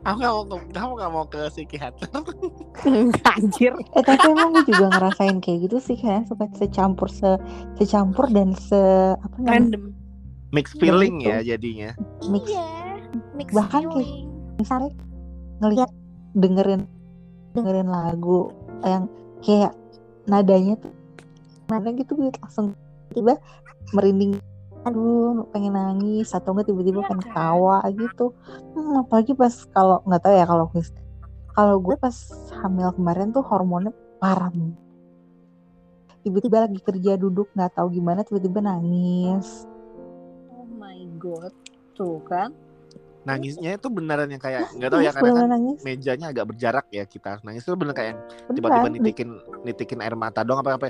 aku. 0.00 0.08
Aku 0.08 0.18
nggak 0.18 0.32
mau 0.32 0.44
ke, 0.44 0.56
kamu 0.70 0.90
nggak 0.94 1.12
mau 1.12 1.24
ke 1.24 1.40
psikiater? 1.48 2.08
Enggak, 2.84 3.34
Anjir. 3.34 3.72
Eh 3.92 4.02
tapi 4.02 4.26
emang 4.26 4.50
gue 4.52 4.64
juga 4.66 4.86
ngerasain 4.90 5.38
kayak 5.38 5.58
gitu 5.64 5.76
sih 5.78 5.96
kayak 5.96 6.26
suka 6.26 6.46
secampur 6.54 7.08
se 7.08 7.30
secampur 7.74 8.26
dan 8.28 8.52
se 8.52 8.78
apa 9.14 9.36
namanya 9.36 9.52
Random. 9.52 9.84
Mix 10.48 10.66
Ya, 10.70 10.78
feeling 10.78 11.14
itu. 11.18 11.28
ya 11.28 11.38
jadinya. 11.44 11.90
Mix. 12.24 12.44
Iya. 12.46 12.68
Mix 13.34 13.48
Bahkan 13.50 13.82
kayak- 13.82 13.94
feeling. 13.94 14.26
misalnya 14.56 14.90
ngelihat 15.58 15.90
dengerin 16.32 16.82
dengerin 17.52 17.88
lagu 17.88 18.50
yang 18.82 19.06
kayak 19.40 19.72
nadanya 20.24 20.74
tuh 20.76 20.92
nada 21.66 21.90
gitu 21.90 22.14
gue 22.14 22.30
langsung 22.38 22.74
tiba 23.10 23.38
merinding 23.92 24.38
aduh 24.86 25.46
pengen 25.50 25.74
nangis 25.74 26.30
atau 26.30 26.54
enggak 26.54 26.70
tiba-tiba 26.70 27.02
Iya 27.02 27.08
pengen 27.10 27.22
kan? 27.22 27.30
ketawa 27.34 27.78
gitu 27.92 28.26
hmm, 28.74 29.02
apalagi 29.06 29.32
pas 29.34 29.54
kalau 29.74 29.98
nggak 30.06 30.22
tahu 30.22 30.34
ya 30.34 30.46
kalau 30.46 30.64
Chris 30.70 30.88
kalau 31.54 31.76
gue 31.82 31.96
pas 31.98 32.14
hamil 32.62 32.88
kemarin 32.94 33.34
tuh 33.34 33.42
hormonnya 33.42 33.90
parah 34.22 34.50
tiba-tiba 36.22 36.66
lagi 36.66 36.78
kerja 36.82 37.16
duduk 37.18 37.50
nggak 37.54 37.74
tahu 37.74 37.88
gimana 37.94 38.22
tiba-tiba 38.22 38.60
nangis 38.62 39.66
Oh 40.52 40.66
my 40.66 41.06
god. 41.18 41.50
Tuh 41.98 42.22
kan. 42.26 42.54
Nangisnya 43.26 43.76
itu 43.76 43.88
beneran 43.90 44.30
yang 44.30 44.40
kayak 44.40 44.70
nggak 44.78 44.90
tahu 44.94 45.00
ya 45.02 45.10
karena 45.12 45.30
kan 45.34 45.48
nangis 45.52 45.78
mejanya 45.82 46.26
agak 46.30 46.46
berjarak 46.54 46.86
ya 46.94 47.04
kita. 47.04 47.42
Nangis 47.42 47.66
itu 47.66 47.74
bener 47.74 47.94
kayak 47.94 48.14
tiba-tiba 48.54 48.88
nitikin 48.88 49.28
nitikin 49.66 49.98
air 50.00 50.14
mata 50.14 50.46
dong 50.46 50.62
apa 50.62 50.78
apa 50.78 50.86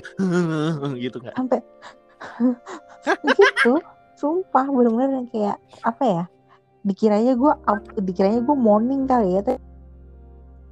gitu 1.03 1.17
nggak? 1.19 1.35
sampai 1.35 1.59
gitu 3.05 3.79
sumpah 4.19 4.67
bener-bener 4.67 5.23
yang 5.23 5.27
kayak 5.31 5.57
apa 5.85 6.03
ya 6.03 6.23
dikiranya 6.83 7.33
gue 7.35 7.53
dikiranya 8.03 8.39
gue 8.43 8.57
morning 8.57 9.07
kali 9.07 9.39
ya 9.39 9.41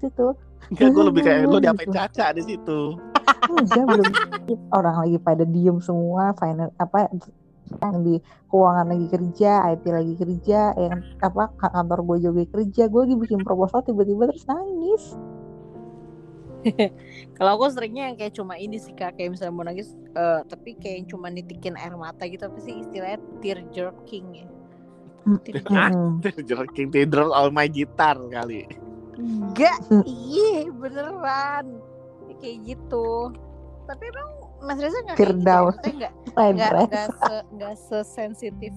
itu 0.03 0.27
Enggak, 0.67 0.89
gue 0.91 1.03
lebih 1.07 1.21
kayak 1.23 1.39
lo 1.47 1.59
diapain 1.63 1.91
caca 1.95 2.35
di 2.35 2.43
situ. 2.43 2.99
enggak 3.47 3.85
belum. 3.87 4.05
Orang 4.75 4.95
lagi 4.99 5.17
pada 5.21 5.43
diem 5.47 5.79
semua 5.79 6.35
final 6.35 6.75
apa 6.75 7.07
yang 7.67 7.95
di 8.03 8.15
keuangan 8.47 8.87
lagi 8.87 9.07
kerja 9.11 9.51
IT 9.75 9.83
lagi 9.91 10.13
kerja 10.15 10.71
yang 10.79 11.03
apa 11.19 11.51
kantor 11.59 11.99
gue 12.03 12.17
juga 12.31 12.43
kerja 12.47 12.87
gue 12.87 13.01
lagi 13.03 13.15
bikin 13.19 13.43
proposal 13.43 13.83
tiba-tiba 13.83 14.31
terus 14.31 14.47
nangis 14.47 15.19
Kalau 17.37 17.51
aku 17.57 17.69
seringnya 17.69 18.09
yang 18.11 18.17
kayak 18.17 18.33
cuma 18.33 18.57
ini 18.57 18.77
sih 18.81 18.93
kak, 18.97 19.15
kayak 19.17 19.37
misalnya 19.37 19.53
mau 19.53 19.65
nangis, 19.65 19.93
eh, 20.17 20.41
tapi 20.49 20.73
kayak 20.77 20.95
yang 21.03 21.07
cuma 21.09 21.27
nitikin 21.29 21.77
air 21.77 21.93
mata 21.93 22.25
gitu, 22.25 22.49
apa 22.49 22.59
sih 22.59 22.81
istilahnya 22.81 23.19
tear 23.43 23.59
jerking 23.73 24.25
ya? 24.33 24.47
Tear 25.43 25.61
Mm-mm. 25.67 26.23
Jerking 26.23 26.87
tidur 26.89 27.29
all 27.35 27.51
my 27.51 27.67
gitar 27.67 28.15
kali. 28.31 28.63
Enggak, 29.17 29.77
iya 30.05 30.69
beneran, 30.69 31.81
Ya, 32.27 32.33
kayak 32.39 32.57
gitu. 32.63 33.33
Tapi 33.87 34.03
emang 34.07 34.29
Mas 34.63 34.77
Reza 34.79 34.99
nggak 35.05 35.17
kayak 35.17 35.37
gitu, 35.37 35.89
ya? 35.99 36.11
Nggak 36.53 36.71
nggak 37.53 37.73
se 37.75 37.97
sesensitif 38.03 38.73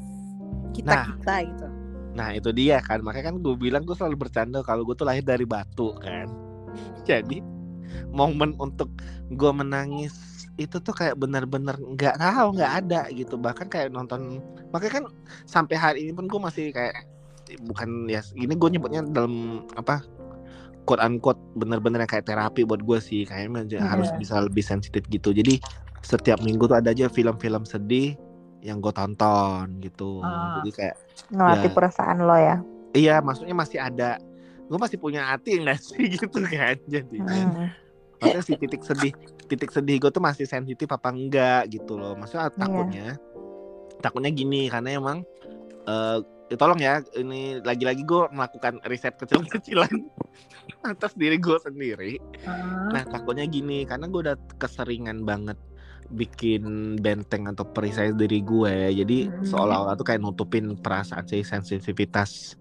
kita 0.74 1.06
kita 1.18 1.34
gitu. 1.50 1.66
Nah 2.14 2.34
itu 2.34 2.50
dia 2.50 2.82
kan 2.82 2.98
makanya 3.02 3.30
kan 3.30 3.36
gue 3.38 3.54
bilang 3.54 3.82
gue 3.86 3.94
selalu 3.94 4.26
bercanda 4.26 4.62
kalau 4.66 4.82
gue 4.82 4.94
tuh 4.98 5.06
lahir 5.06 5.22
dari 5.22 5.46
batu 5.46 5.94
kan. 6.02 6.26
Jadi 7.06 7.42
momen 8.10 8.54
untuk 8.56 8.90
gue 9.28 9.52
menangis 9.52 10.12
itu 10.56 10.76
tuh 10.76 10.92
kayak 10.92 11.16
benar-benar 11.16 11.78
nggak 11.78 12.20
tahu 12.20 12.52
nggak 12.52 12.72
ada 12.84 13.08
gitu 13.10 13.34
bahkan 13.34 13.64
kayak 13.64 13.88
nonton 13.88 14.42
makanya 14.70 15.00
kan 15.00 15.04
sampai 15.46 15.76
hari 15.76 15.98
ini 16.04 16.12
pun 16.12 16.28
gue 16.28 16.36
masih 16.36 16.68
kayak 16.68 17.06
bukan 17.64 18.06
ya 18.06 18.20
ini 18.34 18.52
gue 18.52 18.68
nyebutnya 18.70 19.00
dalam 19.02 19.64
apa 19.74 20.04
quote 20.84 21.00
unquote 21.00 21.40
bener-bener 21.56 22.04
kayak 22.04 22.28
terapi 22.28 22.62
buat 22.62 22.82
gue 22.82 22.98
sih 23.00 23.24
kayaknya 23.24 23.80
Iya. 23.80 23.88
harus 23.88 24.10
bisa 24.16 24.38
lebih 24.38 24.60
sensitif 24.60 25.06
gitu 25.08 25.32
jadi 25.32 25.56
setiap 26.00 26.40
minggu 26.40 26.64
tuh 26.64 26.76
ada 26.76 26.92
aja 26.92 27.08
film-film 27.08 27.64
sedih 27.64 28.16
yang 28.60 28.80
gue 28.80 28.92
tonton 28.92 29.80
gitu 29.80 30.20
Ah. 30.20 30.60
jadi 30.60 30.70
kayak 30.72 30.96
Ngelatih 31.30 31.70
Ya. 31.70 31.74
perasaan 31.76 32.16
lo 32.20 32.36
ya. 32.36 32.56
iya 32.92 33.14
maksudnya 33.22 33.54
masih 33.54 33.78
ada 33.80 34.18
gue 34.70 34.78
masih 34.78 34.96
punya 34.96 35.26
hati 35.26 35.58
nggak 35.58 35.78
sih 35.90 36.06
gitu 36.08 36.38
kan 36.40 36.78
jadi 36.86 37.18
Hmm. 37.18 37.66
maksudnya 38.22 38.44
si 38.44 38.52
titik 38.54 38.82
sedih 38.82 39.12
titik 39.44 39.70
sedih 39.70 39.96
gue 39.98 40.10
tuh 40.10 40.20
masih 40.20 40.44
sensitif 40.44 40.86
apa 40.86 41.10
enggak 41.10 41.66
gitu 41.68 41.96
loh 41.96 42.14
maksudnya 42.14 42.46
Iya. 42.46 42.56
takutnya 42.56 43.06
takutnya 43.98 44.30
gini 44.30 44.68
karena 44.68 44.94
emang 44.94 45.18
eh 45.84 46.18
ya 46.46 46.56
tolong 46.56 46.78
ya 46.78 46.98
ini 47.14 47.58
lagi-lagi 47.58 48.02
gue 48.02 48.26
melakukan 48.28 48.82
riset 48.84 49.14
kecil-kecilan 49.16 49.90
atas 50.84 51.14
diri 51.14 51.38
gue 51.38 51.56
sendiri 51.56 52.18
nah 52.90 53.02
takutnya 53.04 53.46
gini 53.46 53.82
karena 53.84 54.04
gue 54.04 54.20
udah 54.20 54.36
keseringan 54.56 55.22
banget 55.22 55.56
bikin 56.10 56.62
benteng 56.98 57.46
atau 57.46 57.62
perisai 57.64 58.10
diri 58.12 58.42
gue 58.42 58.74
jadi 58.92 59.18
Hmm. 59.30 59.46
seolah-olah 59.46 59.94
tuh 59.94 60.04
kayak 60.04 60.20
nutupin 60.20 60.74
perasaan 60.74 61.24
si 61.24 61.40
sensitivitas 61.40 62.59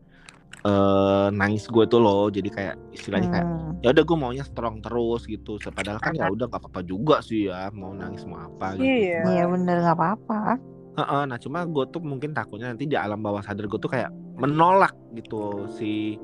eh 0.59 1.27
nangis 1.31 1.65
gue 1.65 1.85
tuh 1.85 1.97
loh 1.97 2.27
jadi 2.27 2.49
kayak 2.51 2.75
istilahnya 2.91 3.29
kayak 3.31 3.47
Hmm. 3.47 3.73
ya 3.79 3.95
udah 3.95 4.03
gue 4.03 4.17
maunya 4.19 4.43
strong 4.43 4.83
terus 4.83 5.23
gitu 5.23 5.55
padahal 5.71 5.97
kan 5.97 6.11
ya 6.11 6.27
udah 6.27 6.51
gak 6.51 6.59
apa-apa 6.59 6.83
juga 6.83 7.23
sih 7.23 7.47
ya 7.47 7.71
mau 7.71 7.95
nangis 7.95 8.27
mau 8.27 8.43
apa 8.43 8.75
gitu 8.75 8.83
Iya. 8.83 9.23
Iya 9.23 9.43
bener 9.47 9.75
nggak 9.79 9.95
apa-apa. 9.95 10.39
Nah 10.99 11.39
cuma 11.39 11.63
gue 11.63 11.85
tuh 11.87 12.03
mungkin 12.03 12.35
takutnya 12.35 12.75
nanti 12.75 12.83
di 12.83 12.99
alam 12.99 13.23
bawah 13.23 13.39
sadar 13.39 13.71
gue 13.71 13.79
tuh 13.79 13.87
kayak 13.87 14.11
menolak 14.35 14.91
gitu 15.15 15.63
si 15.71 16.19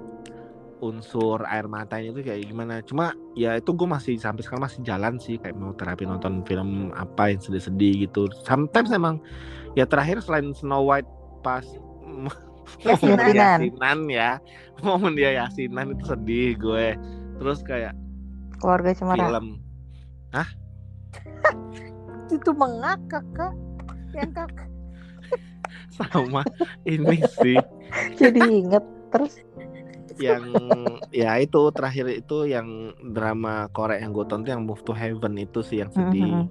unsur 0.83 1.39
air 1.47 1.71
matanya 1.71 2.11
itu 2.11 2.19
kayak 2.19 2.43
gimana 2.43 2.83
cuma 2.83 3.15
ya 3.33 3.55
itu 3.55 3.71
gue 3.71 3.87
masih 3.87 4.19
sampai 4.19 4.43
sekarang 4.43 4.67
masih 4.67 4.83
jalan 4.83 5.15
sih 5.15 5.39
kayak 5.39 5.55
mau 5.55 5.71
terapi 5.71 6.03
nonton 6.03 6.43
film 6.43 6.91
apa 6.91 7.31
yang 7.31 7.39
sedih-sedih 7.39 8.05
gitu 8.05 8.27
sometimes 8.43 8.91
emang 8.91 9.23
ya 9.73 9.87
terakhir 9.87 10.19
selain 10.19 10.51
Snow 10.51 10.83
White 10.83 11.07
pas 11.39 11.63
Yasinan. 12.81 13.31
yasinan 13.31 13.99
ya 14.07 14.29
momen 14.83 15.13
dia 15.13 15.31
yasinan 15.37 15.91
itu 15.91 16.03
sedih 16.05 16.55
gue 16.55 16.87
terus 17.35 17.59
kayak 17.61 17.93
Keluarga 18.55 18.91
cemara. 18.91 19.19
film 19.21 19.47
Itu 22.27 22.51
mengakak 22.51 23.23
kak. 23.31 23.53
Yang 24.11 24.31
kakak. 24.35 24.67
sama 25.95 26.41
ini 26.83 27.17
sih 27.35 27.59
Jadi 28.15 28.39
inget 28.57 28.83
terus. 29.09 29.39
yang 30.15 30.47
ya 31.09 31.35
itu 31.35 31.59
terakhir 31.69 32.07
itu 32.09 32.37
yang 32.45 32.67
drama 33.05 33.67
Korea 33.69 33.99
yang 33.99 34.11
gue 34.11 34.23
tonton 34.25 34.47
yang 34.49 34.63
Move 34.63 34.79
to 34.81 34.91
Heaven 34.91 35.35
itu 35.35 35.59
sih 35.59 35.77
yang 35.77 35.91
sedih 35.91 36.23
Mhm. 36.23 36.45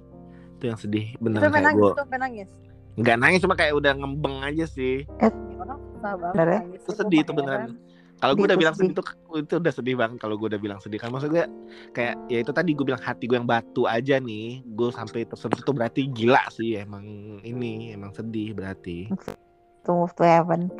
itu 0.55 0.63
yang 0.63 0.77
sedih 0.77 1.05
sampai 1.17 1.49
kayak 1.51 1.65
nangis, 1.67 1.81
gue 1.81 1.91
nangis. 2.15 2.49
nggak 2.95 3.17
nangis 3.17 3.39
cuma 3.41 3.55
kayak 3.55 3.73
udah 3.73 3.91
ngembeng 3.91 4.37
aja 4.39 4.65
sih 4.67 5.01
Ya, 5.17 5.29
orang 5.55 5.81
susah 6.05 6.13
banget 6.21 6.35
Bener 6.37 6.47
ya? 6.47 6.59
nangis 6.61 6.81
itu 6.85 6.91
sedih 6.93 7.19
itu 7.25 7.31
beneran 7.33 7.59
kan. 7.65 7.71
kalau 8.15 8.33
gue 8.37 8.45
udah 8.45 8.59
bilang 8.61 8.75
sedih 8.77 8.93
tuh 8.93 9.05
itu 9.35 9.53
udah 9.57 9.73
sedih 9.73 9.95
banget 9.97 10.17
kalau 10.21 10.35
gue 10.37 10.47
udah 10.53 10.61
bilang 10.61 10.79
sedih 10.79 10.99
kan 11.01 11.09
maksud 11.09 11.33
gue 11.33 11.45
kayak 11.91 12.15
ya 12.29 12.37
itu 12.39 12.51
tadi 12.53 12.71
gue 12.71 12.85
bilang 12.85 13.01
hati 13.01 13.25
gue 13.25 13.35
yang 13.35 13.49
batu 13.49 13.89
aja 13.89 14.21
nih 14.21 14.61
gue 14.63 14.89
sampai 14.93 15.25
tersentuh 15.25 15.65
tuh 15.65 15.73
berarti 15.73 16.05
gila 16.07 16.45
sih 16.53 16.77
emang 16.77 17.03
ini 17.41 17.91
emang 17.91 18.13
sedih 18.13 18.53
berarti 18.53 19.09
To 19.85 19.93
move 19.93 20.17
to 20.17 20.25
heaven. 20.25 20.73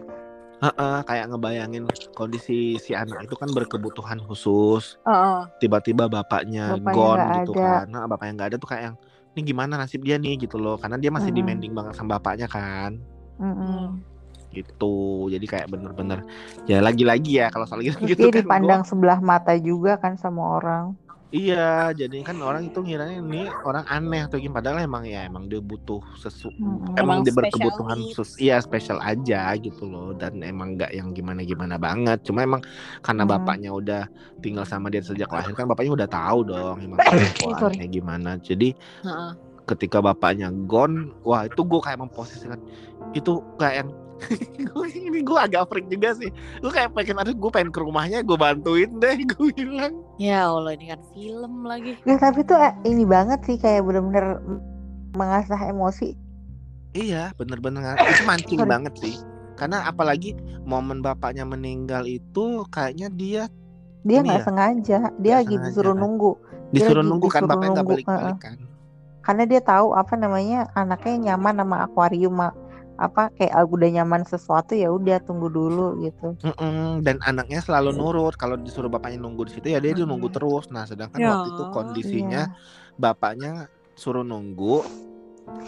Heeh, 0.56 0.98
kayak 1.06 1.30
ngebayangin 1.30 1.86
kondisi 2.18 2.80
si 2.82 2.98
anak 2.98 3.22
itu 3.22 3.38
kan 3.38 3.54
berkebutuhan 3.54 4.18
khusus 4.24 4.98
Heeh. 5.06 5.46
tiba-tiba 5.62 6.10
bapaknya, 6.10 6.74
Bapaknya 6.74 6.96
gone 6.96 7.26
gitu 7.38 7.54
ada. 7.54 7.86
kan. 7.86 7.86
Nah, 7.92 8.10
bapaknya 8.10 8.34
nggak 8.34 8.50
ada 8.50 8.58
tuh 8.58 8.70
kayak 8.74 8.84
yang 8.90 8.96
ini 9.38 9.42
gimana 9.46 9.78
nasib 9.78 10.02
dia 10.02 10.18
nih 10.18 10.42
gitu 10.42 10.58
loh. 10.58 10.82
Karena 10.82 10.98
dia 10.98 11.14
masih 11.14 11.30
demanding 11.30 11.76
banget 11.78 11.94
sama 11.94 12.18
bapaknya 12.18 12.50
kan. 12.50 12.98
Gitu. 14.56 14.96
Jadi 15.30 15.46
kayak 15.46 15.68
bener-bener 15.68 16.24
ya 16.66 16.80
lagi-lagi 16.80 17.44
ya 17.44 17.52
kalau 17.52 17.68
soal 17.68 17.84
gitu, 17.84 18.00
gitu 18.08 18.32
kan 18.32 18.40
dipandang 18.40 18.82
sebelah 18.88 19.20
mata 19.20 19.52
juga 19.60 20.00
kan 20.00 20.16
sama 20.16 20.56
orang. 20.56 20.96
gua- 20.96 21.04
iya, 21.36 21.92
jadi 21.92 22.24
kan 22.24 22.40
orang 22.40 22.72
itu 22.72 22.80
ngiranya 22.80 23.20
ini 23.20 23.52
orang 23.68 23.84
aneh 23.92 24.24
atau 24.24 24.40
gimana 24.40 24.56
padahal 24.56 24.88
emang 24.88 25.04
ya 25.04 25.28
emang 25.28 25.52
dia 25.52 25.60
butuh 25.60 26.00
sesu 26.16 26.48
Mm-mm. 26.56 26.96
emang, 26.96 27.20
Emang 27.20 27.28
dia 27.28 27.34
berkebutuhan 27.36 27.98
khusus 28.08 28.40
iya 28.40 28.56
spesial 28.64 29.04
aja 29.04 29.52
gitu 29.60 29.84
loh 29.84 30.16
dan 30.16 30.40
emang 30.40 30.80
nggak 30.80 30.96
yang 30.96 31.12
gimana-gimana 31.12 31.76
banget 31.76 32.24
cuma 32.24 32.40
emang 32.40 32.64
karena 33.04 33.28
Hmm. 33.28 33.32
bapaknya 33.36 33.70
udah 33.76 34.08
tinggal 34.40 34.64
sama 34.64 34.88
dia 34.88 35.04
sejak 35.04 35.28
lahir 35.28 35.52
kan 35.52 35.68
bapaknya 35.68 35.92
udah 35.92 36.08
tahu 36.08 36.40
dong 36.48 36.78
emang 36.80 37.04
Sorry. 37.60 37.84
gimana 37.92 38.40
jadi 38.40 38.72
Heeh. 39.04 39.32
ketika 39.66 40.00
bapaknya 40.00 40.54
gone 40.54 41.12
wah 41.26 41.44
itu 41.44 41.58
gue 41.66 41.82
kayak 41.84 42.00
memposisikan 42.00 42.62
itu 43.12 43.42
kayak 43.60 43.84
yang 43.84 43.90
gua- 43.92 44.05
ini 44.88 45.20
gue 45.22 45.40
agak 45.40 45.68
freak 45.68 45.88
juga 45.88 46.16
sih 46.16 46.30
gue 46.62 46.72
kayak 46.72 46.94
pengen 46.94 47.20
aduh 47.20 47.36
gue 47.36 47.52
pengen 47.52 47.72
ke 47.72 47.80
rumahnya 47.80 48.24
gue 48.24 48.38
bantuin 48.38 48.90
deh 48.98 49.18
gue 49.32 49.50
bilang 49.54 49.94
Ya 50.16 50.48
Allah 50.48 50.72
ini 50.74 50.88
kan 50.88 51.04
film 51.12 51.68
lagi. 51.68 52.00
Ya 52.08 52.16
tapi 52.16 52.44
tuh 52.44 52.56
eh, 52.56 52.72
ini 52.88 53.04
banget 53.04 53.44
sih 53.44 53.60
kayak 53.60 53.84
bener-bener 53.84 54.40
mengasah 55.12 55.60
emosi. 55.68 56.16
iya 56.96 57.36
bener-bener 57.36 58.00
itu 58.08 58.24
mancing 58.24 58.64
banget 58.64 58.96
sih 58.96 59.16
karena 59.56 59.84
apalagi 59.84 60.36
momen 60.64 61.00
bapaknya 61.00 61.44
meninggal 61.44 62.04
itu 62.08 62.64
kayaknya 62.68 63.08
dia 63.12 63.44
Dia 64.06 64.20
nggak 64.24 64.40
ya? 64.40 64.46
sengaja. 64.46 65.00
Dia 65.18 65.34
Nggak 65.34 65.44
lagi 65.44 65.56
sengaja 65.56 65.62
disuruh 65.64 65.96
kan? 65.96 66.02
nunggu. 66.02 66.32
disuruh 66.72 67.04
lagi 67.04 67.08
nunggu 67.08 67.28
kan 67.28 67.44
disuruh 67.44 67.50
bapaknya 67.50 67.72
nggak 67.76 67.88
nunggu, 67.88 67.92
balik-balik 67.92 68.38
kan 68.40 68.58
Karena 69.26 69.44
dia 69.50 69.62
tahu 69.62 69.98
apa 69.98 70.14
namanya 70.16 70.70
anaknya 70.74 71.34
nyaman 71.34 71.58
sama 71.58 71.78
akuarium 71.84 72.38
apa 72.96 73.28
kayak 73.36 73.52
ah, 73.52 73.68
udah 73.68 73.90
nyaman 73.92 74.24
sesuatu 74.24 74.72
ya 74.72 74.88
udah 74.88 75.20
tunggu 75.20 75.52
dulu 75.52 76.00
gitu. 76.00 76.36
Mm-mm, 76.40 77.04
dan 77.04 77.20
anaknya 77.24 77.60
selalu 77.60 77.92
nurut 77.92 78.36
kalau 78.36 78.56
disuruh 78.56 78.88
bapaknya 78.88 79.20
nunggu 79.20 79.48
di 79.48 79.52
situ 79.56 79.68
ya 79.68 79.84
dia 79.84 79.92
dia 79.92 80.08
nunggu 80.08 80.32
terus 80.32 80.72
nah 80.72 80.88
sedangkan 80.88 81.20
Ya. 81.20 81.30
waktu 81.36 81.50
itu 81.52 81.64
kondisinya 81.72 82.42
Iya. 82.48 82.56
bapaknya 82.96 83.52
suruh 83.96 84.24
nunggu 84.24 84.84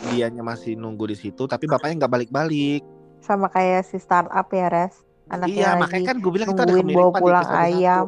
dianya 0.09 0.43
masih 0.43 0.75
nunggu 0.75 1.11
di 1.11 1.15
situ 1.19 1.43
tapi 1.45 1.67
bapaknya 1.67 2.05
nggak 2.05 2.13
balik-balik 2.13 2.81
Sama 3.19 3.49
kayak 3.49 3.83
si 3.83 3.97
startup 3.97 4.47
ya 4.53 4.69
res. 4.69 4.95
Anaknya 5.27 5.51
iya 5.51 5.69
lagi 5.75 5.81
makanya 5.83 6.05
kan 6.07 6.17
gue 6.23 6.31
bilang 6.31 6.47
itu 6.53 6.61
ada 6.63 6.71
bawa 6.71 6.85
di 7.11 7.19
pulang 7.19 7.47
ayam. 7.49 8.07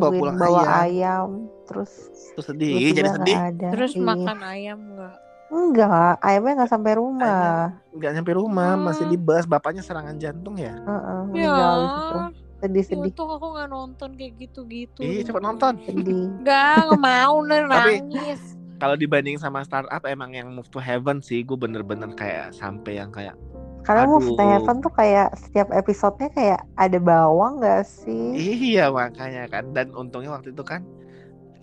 Bawa 0.00 0.10
pulang 0.10 0.36
bawa 0.36 0.60
ayam. 0.64 0.82
ayam. 0.82 1.28
Terus 1.70 1.92
Terus 2.34 2.44
sedih 2.50 2.72
jadi 2.90 3.00
nggak 3.04 3.14
sedih 3.14 3.36
ada. 3.38 3.68
Terus 3.70 3.92
Iya. 3.94 4.02
makan 4.02 4.38
ayam 4.42 4.78
enggak? 4.90 5.14
Enggak, 5.48 6.20
ayamnya 6.20 6.52
nggak 6.58 6.70
sampai 6.70 6.92
rumah. 6.94 7.72
nggak 7.90 8.10
nyampe 8.12 8.32
rumah 8.32 8.72
Hmm. 8.72 8.84
masih 8.84 9.04
di 9.06 9.16
bus 9.16 9.42
bapaknya 9.44 9.80
serangan 9.80 10.14
jantung 10.14 10.54
ya 10.54 10.76
Heeh, 10.76 11.20
Ya. 11.34 12.28
Sedih 12.58 12.82
sedih 12.82 13.08
untung 13.08 13.30
aku 13.30 13.46
nggak 13.52 13.68
nonton 13.68 14.10
kayak 14.12 14.32
gitu-gitu. 14.36 14.98
ih 14.98 15.22
cepet 15.22 15.40
nonton 15.40 15.78
sedih. 15.80 16.26
Enggak, 16.36 16.84
nggak 16.84 17.00
mau 17.00 17.34
nih 17.48 17.60
Tapi- 17.64 17.98
nangis. 18.02 18.40
kalau 18.76 18.94
dibanding 18.94 19.34
sama 19.34 19.60
startup 19.60 20.04
emang 20.04 20.30
yang 20.32 20.48
move 20.48 20.66
to 20.66 20.78
heaven 20.78 21.18
sih 21.18 21.42
gue 21.42 21.54
bener-bener 21.54 22.12
kayak 22.12 22.52
sampai 22.52 22.96
yang 22.96 23.08
kayak 23.08 23.34
Karena 23.80 24.04
Move 24.04 24.28
to 24.28 24.36
Aduh. 24.36 24.52
Heaven 24.52 24.76
tuh 24.78 24.92
kayak 24.92 25.32
setiap 25.34 25.72
episodenya 25.72 26.28
kayak 26.28 26.60
ada 26.76 26.98
bawang 26.98 27.56
gak 27.58 27.82
sih? 27.82 28.36
Iya 28.68 28.92
makanya 28.92 29.48
kan 29.48 29.72
dan 29.72 29.90
untungnya 29.90 30.28
waktu 30.30 30.52
itu 30.52 30.60
kan 30.60 30.84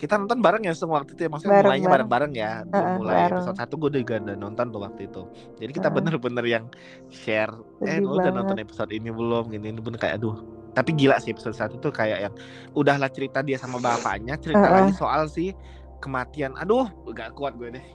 kita 0.06 0.22
nonton 0.22 0.38
bareng 0.40 0.64
ya 0.70 0.74
semua 0.78 1.02
waktu 1.02 1.18
itu 1.18 1.26
ya. 1.26 1.30
Maksudnya 1.34 1.54
Bareng, 1.58 1.66
mulainya 1.66 1.90
bareng. 1.90 1.94
bareng-bareng 2.06 2.32
ya. 2.38 2.52
Heeh, 2.70 2.96
mulai 3.02 3.16
bareng. 3.18 3.34
episode 3.42 3.58
satu 3.58 3.74
gue 3.82 3.90
juga 4.06 4.16
udah 4.22 4.38
nonton 4.38 4.66
tuh 4.70 4.82
waktu 4.86 5.02
itu. 5.10 5.22
Jadi 5.58 5.72
kita 5.74 5.90
bener-bener 5.90 6.46
yang 6.46 6.64
share 7.10 7.52
eh 7.82 7.98
lu 7.98 8.22
udah 8.22 8.30
nonton 8.30 8.58
episode 8.62 8.94
ini 8.94 9.10
belum? 9.10 9.50
Gini 9.50 9.74
ini 9.74 9.82
bener 9.82 9.98
kayak 9.98 10.22
aduh. 10.22 10.38
Tapi 10.78 10.92
gila 10.94 11.18
sih 11.18 11.34
episode 11.34 11.58
satu 11.58 11.82
tuh 11.82 11.90
kayak 11.90 12.30
yang 12.30 12.34
udahlah 12.78 13.10
cerita 13.10 13.42
dia 13.42 13.58
sama 13.58 13.82
bapaknya 13.82 14.38
cerita 14.38 14.62
Heeh. 14.62 14.76
lagi 14.86 14.94
soal 14.94 15.26
si 15.26 15.52
kematian. 16.00 16.54
Aduh 16.62 16.86
gak 17.16 17.34
kuat 17.34 17.58
gue 17.58 17.74
deh. 17.74 17.86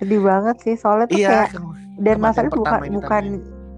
Sedih 0.00 0.20
banget 0.20 0.56
sih 0.60 0.74
soalnya 0.76 1.06
tuh 1.08 1.18
iya 1.20 1.48
kayak 1.48 1.60
dan 2.00 2.16
masalahnya 2.20 2.52
bukan 2.56 2.64
pertama 2.64 2.84
yang 2.84 2.96
bukan 3.00 3.24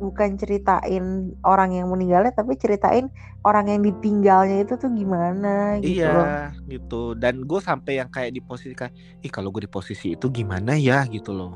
bukan 0.03 0.35
ceritain 0.35 1.31
orang 1.47 1.71
yang 1.79 1.87
meninggalnya 1.87 2.35
tapi 2.35 2.59
ceritain 2.59 3.07
orang 3.47 3.71
yang 3.71 3.81
ditinggalnya 3.81 4.67
itu 4.67 4.75
tuh 4.75 4.91
gimana 4.91 5.79
gitu 5.79 6.03
loh. 6.03 6.27
Iya 6.27 6.59
gitu 6.67 7.03
dan 7.15 7.47
gue 7.47 7.61
sampai 7.63 8.03
yang 8.03 8.11
kayak 8.11 8.35
di 8.35 8.43
posisi 8.43 8.75
kayak 8.75 8.91
ih 9.23 9.31
kalau 9.31 9.55
gue 9.55 9.63
di 9.65 9.71
posisi 9.71 10.19
itu 10.19 10.27
gimana 10.29 10.75
ya 10.75 11.07
gitu 11.07 11.31
loh 11.31 11.55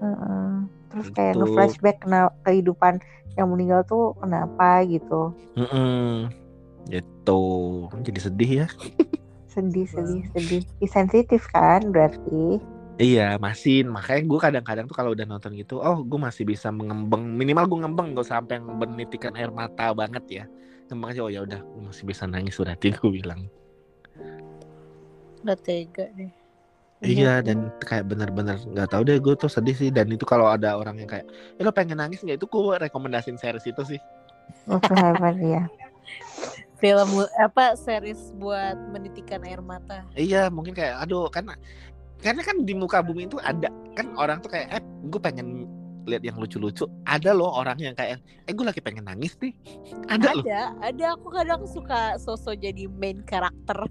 Heeh. 0.00 0.48
Terus 0.90 1.06
terus 1.06 1.16
kayak 1.16 1.32
Gitu. 1.32 1.40
nge-flashback 1.40 1.96
kena 2.02 2.20
kehidupan 2.42 2.94
yang 3.34 3.48
meninggal 3.48 3.80
tuh 3.86 4.12
kenapa 4.18 4.84
gitu 4.84 5.32
Mm-mm. 5.56 6.28
Gitu. 6.86 7.42
Jadi 8.02 8.20
sedih 8.20 8.50
ya. 8.64 8.68
sedih 9.52 9.86
sedih 9.86 10.22
sedih 10.30 10.62
Ih, 10.78 10.90
sensitif 10.90 11.42
kan 11.50 11.90
berarti 11.90 12.62
Iya, 13.00 13.40
masih. 13.40 13.88
Makanya 13.88 14.22
gue 14.28 14.38
kadang-kadang 14.38 14.84
tuh 14.84 14.92
kalau 14.92 15.16
udah 15.16 15.24
nonton 15.24 15.56
gitu, 15.56 15.80
oh 15.80 16.04
gue 16.04 16.20
masih 16.20 16.44
bisa 16.44 16.68
mengembang. 16.68 17.24
Minimal 17.24 17.64
gue 17.64 17.78
ngembang, 17.88 18.12
gak 18.12 18.28
sampai 18.28 18.60
yang 18.60 18.76
menitikan 18.76 19.32
air 19.40 19.48
mata 19.48 19.96
banget 19.96 20.24
ya. 20.28 20.44
Ngembang 20.92 21.16
aja, 21.16 21.20
oh 21.24 21.32
ya 21.32 21.40
udah, 21.40 21.64
gue 21.64 21.82
masih 21.88 22.04
bisa 22.04 22.28
nangis 22.28 22.60
berarti 22.60 22.92
gue 23.00 23.08
bilang. 23.08 23.48
Udah 25.40 25.56
tega 25.56 26.12
deh. 26.12 26.28
Iya, 27.00 27.40
dan 27.40 27.72
kayak 27.80 28.12
bener-bener 28.12 28.60
nggak 28.60 28.92
tahu 28.92 29.08
deh 29.08 29.16
gue 29.16 29.32
tuh 29.32 29.48
sedih 29.48 29.72
sih. 29.72 29.88
Dan 29.88 30.12
itu 30.12 30.28
kalau 30.28 30.52
ada 30.52 30.76
orang 30.76 31.00
yang 31.00 31.08
kayak, 31.08 31.24
eh 31.56 31.64
lo 31.64 31.72
pengen 31.72 31.96
nangis 31.96 32.20
nggak? 32.20 32.36
Itu 32.36 32.44
gue 32.52 32.76
rekomendasiin 32.76 33.40
series 33.40 33.64
itu 33.64 33.96
sih. 33.96 34.00
Waktu 34.68 34.92
hebat 34.92 35.36
ya 35.40 35.64
Film 36.80 37.24
apa 37.40 37.76
series 37.76 38.32
buat 38.36 38.76
menitikan 38.92 39.40
air 39.44 39.64
mata. 39.64 40.04
Iya, 40.16 40.52
mungkin 40.52 40.72
kayak, 40.72 41.04
aduh, 41.04 41.28
karena 41.28 41.56
karena 42.20 42.42
kan 42.44 42.56
di 42.64 42.74
muka 42.76 43.00
bumi 43.00 43.26
itu 43.26 43.40
ada 43.40 43.68
kan 43.96 44.06
orang 44.16 44.38
tuh 44.44 44.52
kayak, 44.52 44.80
eh, 44.80 44.82
gue 45.08 45.20
pengen 45.20 45.68
lihat 46.08 46.24
yang 46.24 46.40
lucu-lucu. 46.40 46.88
Ada 47.04 47.36
loh 47.36 47.52
orang 47.52 47.76
yang 47.76 47.92
kayak, 47.92 48.20
eh, 48.48 48.52
gue 48.52 48.64
lagi 48.64 48.80
pengen 48.80 49.04
nangis 49.04 49.36
nih. 49.40 49.52
Ada 50.12 50.28
loh. 50.36 50.44
Ada, 50.44 50.62
ada 50.80 51.06
aku 51.14 51.28
kadang 51.30 51.62
suka 51.68 52.16
sosok 52.18 52.56
jadi 52.58 52.88
main 52.90 53.20
karakter 53.22 53.86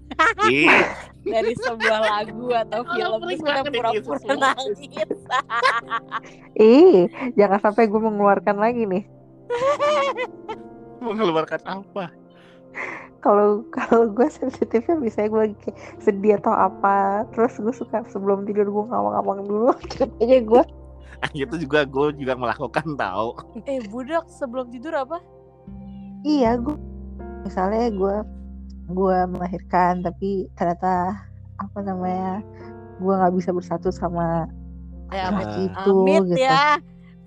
Ih, 0.50 0.68
dari 1.32 1.54
sebuah 1.54 1.98
lagu 2.02 2.50
atau 2.52 2.80
film 2.92 3.18
terus 3.24 3.40
kita 3.40 3.62
pura-pura 3.70 4.34
nangis. 4.36 4.78
ih 6.60 7.08
jangan 7.40 7.58
sampai 7.62 7.88
gue 7.88 8.00
mengeluarkan 8.00 8.56
lagi 8.60 8.84
nih 8.84 9.04
mengeluarkan 11.00 11.60
apa? 11.64 12.12
Kalau 13.20 13.64
kalau 13.72 14.08
gue 14.10 14.28
sensitifnya 14.28 14.96
biasanya 14.98 15.28
gue 15.28 15.40
lagi 15.48 15.56
kayak 15.64 15.78
sedih 16.00 16.34
atau 16.40 16.52
apa 16.52 17.24
terus 17.32 17.56
gue 17.60 17.74
suka 17.74 18.04
sebelum 18.08 18.48
tidur 18.48 18.68
gue 18.68 18.84
ngawang-ngawang 18.88 19.40
dulu 19.46 19.70
ceritanya 19.92 20.38
gue 20.44 20.62
itu 21.36 21.56
juga 21.60 21.84
gue 21.84 22.16
juga 22.16 22.32
melakukan 22.32 22.96
tahu. 22.96 23.36
eh 23.68 23.84
budak 23.92 24.24
sebelum 24.32 24.72
tidur 24.72 24.96
apa? 24.96 25.20
iya 26.24 26.56
gue 26.56 26.76
misalnya 27.44 27.92
gue 27.92 28.16
gue 28.90 29.18
melahirkan 29.30 30.00
tapi 30.04 30.48
ternyata 30.56 31.16
apa 31.60 31.78
namanya 31.84 32.40
gue 33.00 33.12
nggak 33.12 33.36
bisa 33.36 33.52
bersatu 33.52 33.88
sama 33.92 34.48
Eh, 35.10 35.66
itu 35.66 35.94
Amit 36.06 36.22
gitu 36.30 36.38
ya. 36.46 36.78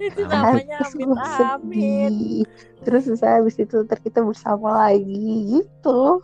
Itu 0.02 0.22
namanya 0.26 0.78
Terus 0.84 0.94
amit 0.94 1.08
gue 1.08 1.18
amit. 1.18 2.14
sedih. 2.14 2.44
terus 2.84 3.04
saya 3.16 3.40
habis 3.40 3.56
itu 3.56 3.76
ntar 3.88 3.96
kita 4.04 4.20
bersama 4.20 4.88
lagi 4.88 5.60
gitu 5.62 6.20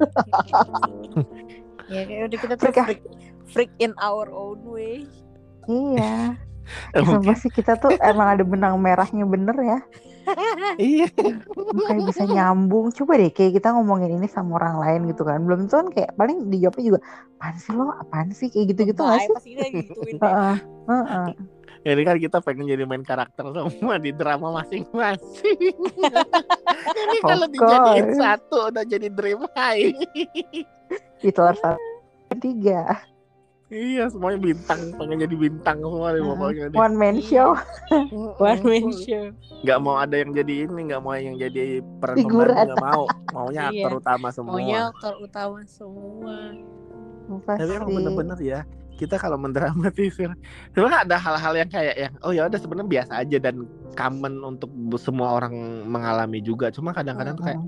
Ya 1.92 2.00
kayak 2.08 2.32
udah 2.32 2.38
kita 2.40 2.54
tuh 2.56 2.64
Freak 2.72 2.76
ya? 2.76 2.86
freak, 3.44 3.70
in 3.76 3.92
our 4.00 4.28
own 4.32 4.60
way. 4.64 5.04
iya 5.68 6.36
Eh, 6.96 7.04
Sumpah 7.04 7.36
sih 7.36 7.52
kita 7.52 7.76
tuh 7.76 7.92
emang 8.00 8.24
ada 8.36 8.40
benang 8.40 8.80
merahnya 8.80 9.28
bener 9.28 9.52
ya 9.60 9.78
Iya. 10.80 11.04
Makanya 11.52 12.02
bisa 12.08 12.24
nyambung 12.24 12.88
Coba 12.88 13.20
deh 13.20 13.28
kayak 13.28 13.60
kita 13.60 13.76
ngomongin 13.76 14.16
ini 14.16 14.24
sama 14.24 14.56
orang 14.56 14.80
lain 14.80 15.00
gitu 15.12 15.20
kan 15.28 15.44
Belum 15.44 15.68
tentu 15.68 15.76
kan 15.76 15.88
kayak 15.92 16.10
paling 16.16 16.48
dijawabnya 16.48 16.84
juga 16.88 17.00
Apaan 17.36 17.56
sih 17.60 17.72
lo? 17.76 17.92
Apaan 17.92 18.28
sih? 18.32 18.48
Kayak 18.48 18.66
gitu-gitu 18.72 19.00
gak 19.04 19.12
Bye, 19.12 19.28
sih? 19.28 19.34
pasti 19.36 19.48
kita 19.52 19.66
gituin. 19.76 20.16
Heeh, 20.24 20.56
heeh. 20.88 21.26
Ini 21.84 22.02
kan 22.02 22.16
kita 22.16 22.40
pengen 22.40 22.64
jadi 22.64 22.88
main 22.88 23.04
karakter 23.04 23.44
semua 23.52 24.00
di 24.00 24.10
drama 24.16 24.56
masing-masing. 24.60 25.76
Ini 27.04 27.18
kalau 27.20 27.46
dijadiin 27.48 28.08
satu 28.16 28.72
udah 28.72 28.84
jadi 28.88 29.12
dream 29.12 29.44
high. 29.52 29.92
Itu 31.20 31.40
harus 31.44 31.60
satu 31.60 31.80
Tiga 32.34 33.14
iya, 33.74 34.04
semuanya 34.06 34.38
bintang, 34.38 34.80
pengen 34.94 35.26
jadi 35.26 35.36
bintang 35.36 35.82
semua 35.82 36.14
deh 36.14 36.22
Heeh. 36.22 36.30
pokoknya 36.30 36.64
deh. 36.70 36.78
One 36.78 36.94
man 36.94 37.16
show 37.18 37.58
One 38.38 38.62
man 38.62 38.88
show. 38.94 39.24
Nggak 39.66 39.78
mau 39.82 39.96
ada 39.98 40.14
yang 40.14 40.30
jadi 40.30 40.70
ini, 40.70 40.80
nggak 40.92 41.02
mau 41.02 41.12
yang 41.18 41.34
jadi 41.34 41.82
peran 41.98 42.14
pembantu, 42.22 42.54
nggak 42.54 42.78
mau. 42.78 43.04
Maunya 43.34 43.62
Iya. 43.74 43.90
aktor 43.90 43.92
utama 43.98 44.28
semua. 44.30 44.52
Maunya 44.54 44.80
aktor 44.94 45.14
utama 45.18 45.58
semua. 45.66 46.36
Tapi 47.24 47.72
emang 47.72 47.88
Pasti 47.88 47.96
bener-bener 47.96 48.38
ya 48.44 48.60
kita 49.04 49.20
kalau 49.20 49.36
mendramatisir 49.36 50.32
sebenarnya 50.72 51.04
ada 51.04 51.16
hal-hal 51.20 51.52
yang 51.60 51.70
kayak 51.70 51.94
yang 52.00 52.12
oh 52.24 52.32
ya 52.32 52.48
udah 52.48 52.56
sebenarnya 52.56 52.88
biasa 52.88 53.12
aja 53.20 53.36
dan 53.36 53.68
common 53.92 54.40
untuk 54.42 54.72
semua 54.96 55.38
orang 55.38 55.54
mengalami 55.86 56.40
juga. 56.40 56.72
Cuma 56.72 56.96
kadang-kadang 56.96 57.36
tuh 57.36 57.44
kayak 57.46 57.60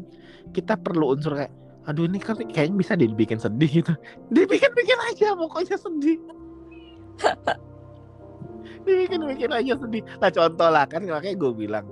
kita 0.57 0.75
perlu 0.81 1.13
unsur 1.13 1.37
kayak 1.37 1.53
aduh 1.87 2.09
ini 2.09 2.19
kan 2.19 2.35
kayaknya 2.35 2.77
bisa 2.81 2.93
dibikin 2.99 3.39
sedih 3.39 3.85
gitu. 3.85 3.93
Dibikin-bikin 4.35 4.99
aja 5.13 5.37
pokoknya 5.39 5.77
sedih. 5.79 6.19
Dibikin-bikin 8.89 9.51
aja 9.53 9.73
sedih. 9.79 10.03
Lah 10.19 10.31
contoh 10.33 10.69
lah 10.73 10.85
kan 10.89 11.05
makanya 11.07 11.37
gue 11.39 11.53
bilang 11.55 11.87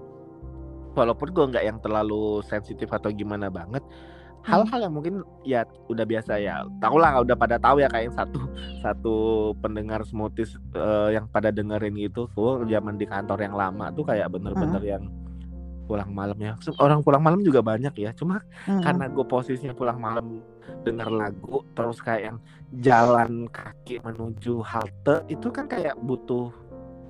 walaupun 0.95 1.29
gue 1.35 1.45
nggak 1.51 1.65
yang 1.67 1.79
terlalu 1.83 2.41
sensitif 2.47 2.87
atau 2.91 3.11
gimana 3.11 3.51
banget 3.51 3.83
hal-hal 4.45 4.79
yang 4.79 4.93
mungkin 4.93 5.15
ya 5.43 5.65
udah 5.89 6.05
biasa 6.05 6.37
ya. 6.37 6.63
Tau 6.79 6.97
lah 7.01 7.17
udah 7.19 7.33
pada 7.33 7.57
tahu 7.57 7.81
ya 7.81 7.89
kayak 7.89 8.13
yang 8.13 8.17
satu 8.17 8.41
satu 8.79 9.15
pendengar 9.59 10.05
smoothies 10.05 10.55
eh, 10.73 11.17
yang 11.17 11.25
pada 11.27 11.49
dengerin 11.49 11.97
gitu 11.97 12.29
tuh 12.31 12.61
zaman 12.69 12.95
di 12.95 13.09
kantor 13.09 13.41
yang 13.41 13.57
lama 13.57 13.89
tuh 13.91 14.05
kayak 14.05 14.29
bener-bener 14.29 14.85
yang 14.85 15.05
pulang 15.85 16.13
malam 16.13 16.37
ya. 16.37 16.53
Orang 16.77 17.01
pulang 17.01 17.21
malam 17.21 17.41
juga 17.41 17.61
banyak 17.61 17.93
ya 17.97 18.13
cuma 18.13 18.41
Heeh. 18.65 18.81
karena 18.81 19.05
gue 19.09 19.25
posisinya 19.25 19.73
pulang 19.73 19.97
malam 19.97 20.41
denger 20.81 21.09
lagu 21.09 21.61
terus 21.73 22.01
kayak 22.01 22.33
yang 22.33 22.37
jalan 22.81 23.49
kaki 23.49 24.01
menuju 24.01 24.65
halte 24.65 25.25
itu 25.29 25.49
kan 25.53 25.69
kayak 25.69 25.93
butuh 26.01 26.49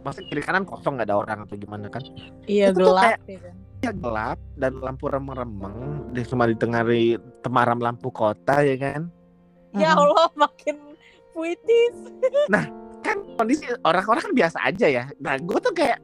maksudnya 0.03 0.27
kiri 0.29 0.43
kanan 0.43 0.67
kosong 0.67 0.99
nggak 0.99 1.07
ada 1.09 1.17
orang 1.17 1.39
atau 1.47 1.55
gimana 1.55 1.87
kan? 1.87 2.03
Iya 2.45 2.75
Itu 2.75 2.83
gelap 2.83 3.03
kayak- 3.19 3.23
ya 3.27 3.53
gelap 3.93 4.39
dan 4.57 4.79
lampu 4.81 5.11
remeng-remeng 5.11 6.05
dia 6.15 6.25
cuma 6.31 6.47
ditengari 6.47 7.19
temaram 7.43 7.83
lampu 7.83 8.09
kota 8.15 8.63
ya 8.63 8.79
kan? 8.79 9.11
Ya 9.75 9.91
Heeh. 9.91 9.99
Allah 9.99 10.31
makin 10.39 10.77
puitis. 11.35 11.97
kan 13.05 13.21
kondisi 13.37 13.69
orang-orang 13.85 14.23
kan 14.31 14.33
biasa 14.33 14.59
aja 14.65 14.87
ya. 14.89 15.05
Nah 15.21 15.37
gue 15.37 15.59
tuh 15.61 15.75
kayak 15.75 16.01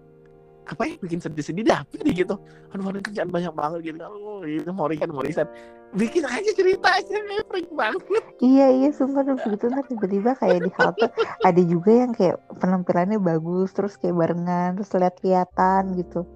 apa 0.69 0.87
ya 0.87 0.95
bikin 1.01 1.19
sedih-sedih 1.23 1.64
dapet 1.64 2.03
nih? 2.05 2.27
gitu. 2.27 2.37
Aduh 2.75 2.90
hari 2.90 3.01
kerjaan 3.01 3.31
banyak 3.31 3.55
banget 3.55 3.79
gitu. 3.87 3.99
Oh 4.05 4.43
itu 4.45 4.71
mau 4.75 4.90
riset 4.90 5.09
mau 5.09 5.23
riset 5.23 5.49
bikin 5.90 6.23
aja 6.23 6.51
cerita 6.55 6.87
aja 6.90 7.16
freak 7.49 7.71
banget. 7.73 8.23
Iya 8.43 8.66
iya 8.83 8.90
sumpah 8.90 9.23
tuh 9.25 9.38
begitu 9.47 9.71
ntar 9.71 9.87
tiba-tiba 9.87 10.31
kayak 10.38 10.61
di 10.66 10.71
halte 10.77 11.07
ada 11.47 11.62
juga 11.62 11.90
yang 11.90 12.12
kayak 12.12 12.37
penampilannya 12.59 13.19
bagus 13.23 13.71
terus 13.73 13.95
kayak 13.97 14.19
barengan 14.19 14.79
terus 14.79 14.90
lihat-lihatan 14.95 15.95
gitu 15.99 16.27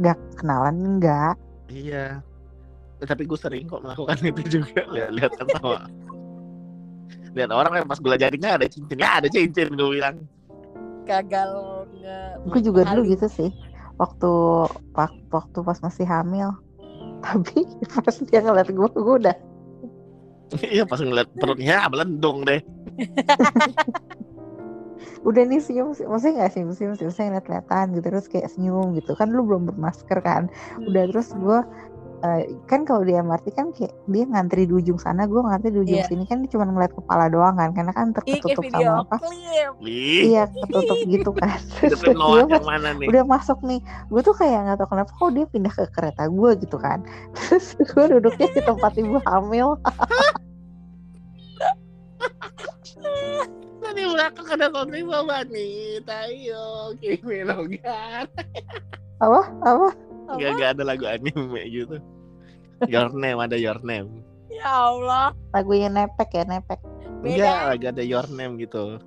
nggak 0.00 0.18
kenalan 0.40 0.76
enggak 0.96 1.34
iya. 1.72 2.20
Eh, 3.02 3.08
tapi 3.08 3.26
gue 3.26 3.34
sering 3.34 3.66
kok 3.66 3.82
melakukan 3.82 4.14
itu 4.22 4.62
juga. 4.62 4.86
Lihat-lihat 4.94 5.32
kan 5.34 5.46
sama. 5.58 5.90
Lihat 7.34 7.50
orang 7.50 7.82
yang 7.82 7.86
pas 7.90 7.98
gue 7.98 8.14
jaringnya 8.14 8.50
ada 8.62 8.66
cincin 8.70 8.98
ya 9.02 9.18
ada 9.18 9.26
cincin 9.26 9.74
gue 9.74 9.88
bilang. 9.98 10.22
Gagal 11.02 11.50
nge 11.98 12.18
gue 12.46 12.60
juga 12.62 12.86
dulu 12.94 13.02
gitu 13.10 13.26
sih. 13.26 13.50
Waktu 13.98 14.30
wak- 14.94 15.22
waktu 15.34 15.58
pas 15.66 15.78
masih 15.82 16.06
hamil. 16.06 16.54
Tapi 17.26 17.66
pas 17.90 18.16
dia 18.22 18.38
ngeliat 18.38 18.70
gue 18.70 18.88
gue 18.94 19.16
udah 19.26 19.36
iya 20.60 20.84
pas 20.84 21.00
ngeliat 21.00 21.28
perutnya 21.32 21.88
melendung 21.88 22.44
deh 22.44 22.60
udah 25.22 25.42
nih 25.44 25.58
senyum 25.58 25.90
maksudnya 25.94 26.34
nggak 26.42 26.52
senyum 26.52 26.70
senyum 26.72 26.94
sih 26.94 27.04
maksudnya 27.06 27.28
ngeliat-lihatan 27.36 27.84
gitu 27.94 28.06
terus 28.08 28.26
kayak 28.26 28.48
senyum 28.48 28.92
gitu. 28.94 29.12
Kan 29.14 29.30
lu 29.30 29.42
belum 29.42 29.68
bermasker 29.68 30.18
kan. 30.18 30.50
Udah 30.82 31.06
terus 31.08 31.30
gue 31.32 31.58
eh, 32.22 32.46
kan 32.70 32.86
kalau 32.86 33.02
di 33.02 33.10
MRT 33.12 33.50
kan 33.50 33.74
kayak 33.74 33.90
dia 34.06 34.22
ngantri 34.24 34.62
di 34.62 34.70
ujung 34.72 34.94
sana 34.94 35.26
gue 35.26 35.42
ngantri 35.42 35.74
di 35.74 35.80
ujung 35.82 35.98
Iya. 35.98 36.06
sini. 36.06 36.22
Kan 36.22 36.46
dia 36.46 36.50
cuma 36.50 36.66
ngeliat 36.66 36.94
kepala 36.94 37.26
doang 37.26 37.58
kan. 37.58 37.74
Karena 37.74 37.90
kan 37.90 38.14
kayak 38.14 38.46
tertutup 38.46 38.62
video 38.62 38.90
sama 38.94 39.02
apa? 39.10 39.16
iya 39.82 40.42
ketutup 40.46 40.98
gitu 41.02 41.30
kan. 41.34 41.58
Terus 41.82 41.98
gue 41.98 42.42
mana 42.62 42.94
nih? 42.94 43.10
udah 43.10 43.22
masuk 43.26 43.58
nih 43.66 43.82
gue 44.06 44.20
tuh 44.22 44.34
kayak 44.38 44.58
nggak 44.70 44.76
tahu 44.78 44.88
kenapa 44.94 45.10
kok 45.10 45.30
dia 45.34 45.46
pindah 45.50 45.72
ke 45.74 45.84
kereta 45.90 46.22
gue 46.30 46.50
gitu 46.62 46.76
kan. 46.78 47.02
Terus 47.34 47.66
gue 47.74 48.04
duduknya 48.18 48.46
di 48.50 48.60
tempat 48.62 48.92
ibu 48.94 49.18
hamil 49.26 49.68
di 54.52 54.58
belakang 54.58 54.68
ada 54.68 54.68
konflik 54.68 55.04
sama 55.08 55.22
wanita 55.24 56.16
Ayo 56.28 56.66
Kimi 57.00 57.36
no 57.44 57.56
Gan 57.68 58.26
apa? 59.22 59.40
Apa? 59.62 59.88
Gak, 60.34 60.50
gak 60.58 60.70
ada 60.74 60.82
lagu 60.82 61.06
anime 61.06 61.62
gitu. 61.70 62.02
Your 62.90 63.14
name 63.14 63.38
ada 63.38 63.54
your 63.54 63.78
name. 63.86 64.10
Ya 64.50 64.66
Allah. 64.66 65.30
lagunya 65.54 65.86
nepek 65.86 66.34
ya 66.34 66.42
nepek. 66.42 66.82
Enggak 67.22 67.54
Beda. 67.54 67.70
lagi 67.70 67.86
ada 67.86 68.02
your 68.02 68.26
name 68.34 68.58
gitu. 68.58 68.98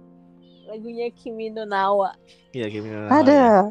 Lagunya 0.72 1.12
Kimi 1.12 1.52
no 1.52 1.68
Nawa. 1.68 2.16
Iya 2.56 2.72
Kimi 2.72 2.88
no 2.88 3.12
ada. 3.12 3.70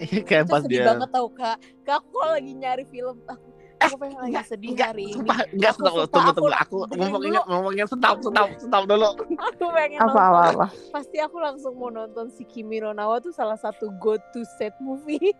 Iya, 0.00 0.24
kayak 0.24 0.44
Itu 0.48 0.52
pas 0.56 0.62
sedih 0.64 0.80
dia 0.80 0.88
banget 0.90 1.10
tau 1.12 1.28
kak. 1.28 1.56
Kak 1.84 2.00
aku 2.00 2.18
lagi 2.24 2.52
nyari 2.56 2.84
film, 2.88 3.20
aku, 3.28 3.48
aku 3.80 3.96
pengen 3.96 4.18
lagi 4.18 4.30
enggak, 4.30 4.46
sedih 4.46 4.70
enggak, 4.70 4.88
hari 4.88 5.04
ini. 5.06 5.18
enggak, 5.50 5.72
Aku 5.72 5.80
tunggu, 5.80 6.00
aku 6.52 6.76
tunggu, 6.86 7.04
aku 7.10 7.24
ingat, 7.24 7.44
ngomongin 7.44 7.86
stop, 7.86 8.16
stop, 8.20 8.48
stop 8.56 8.82
dulu. 8.84 9.08
Aku 9.32 9.64
pengen 9.70 9.98
apa 9.98 10.06
nonton. 10.06 10.20
apa 10.20 10.40
apa 10.46 10.66
Pasti 10.90 11.16
aku 11.18 11.36
langsung 11.36 11.72
mau 11.74 11.88
nonton 11.88 12.28
si 12.30 12.44
Kimi 12.44 12.78
no 12.78 12.92
Na 12.92 13.08
wa 13.08 13.16
tuh 13.18 13.32
salah 13.32 13.56
satu 13.56 13.88
go 13.96 14.20
to 14.30 14.40
set 14.56 14.76
movie. 14.78 15.32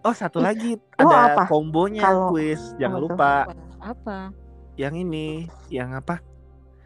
Oh, 0.00 0.12
satu 0.12 0.36
lagi 0.38 0.76
Lo 0.94 1.08
ada 1.08 1.32
apa? 1.32 1.42
kombonya 1.48 2.04
Kalau- 2.04 2.28
kuis, 2.30 2.60
jangan 2.76 2.92
apa 2.94 3.04
lupa. 3.04 3.32
Apa? 3.80 4.18
Yang 4.76 4.94
ini, 5.00 5.28
yang 5.68 5.90
apa? 5.92 6.20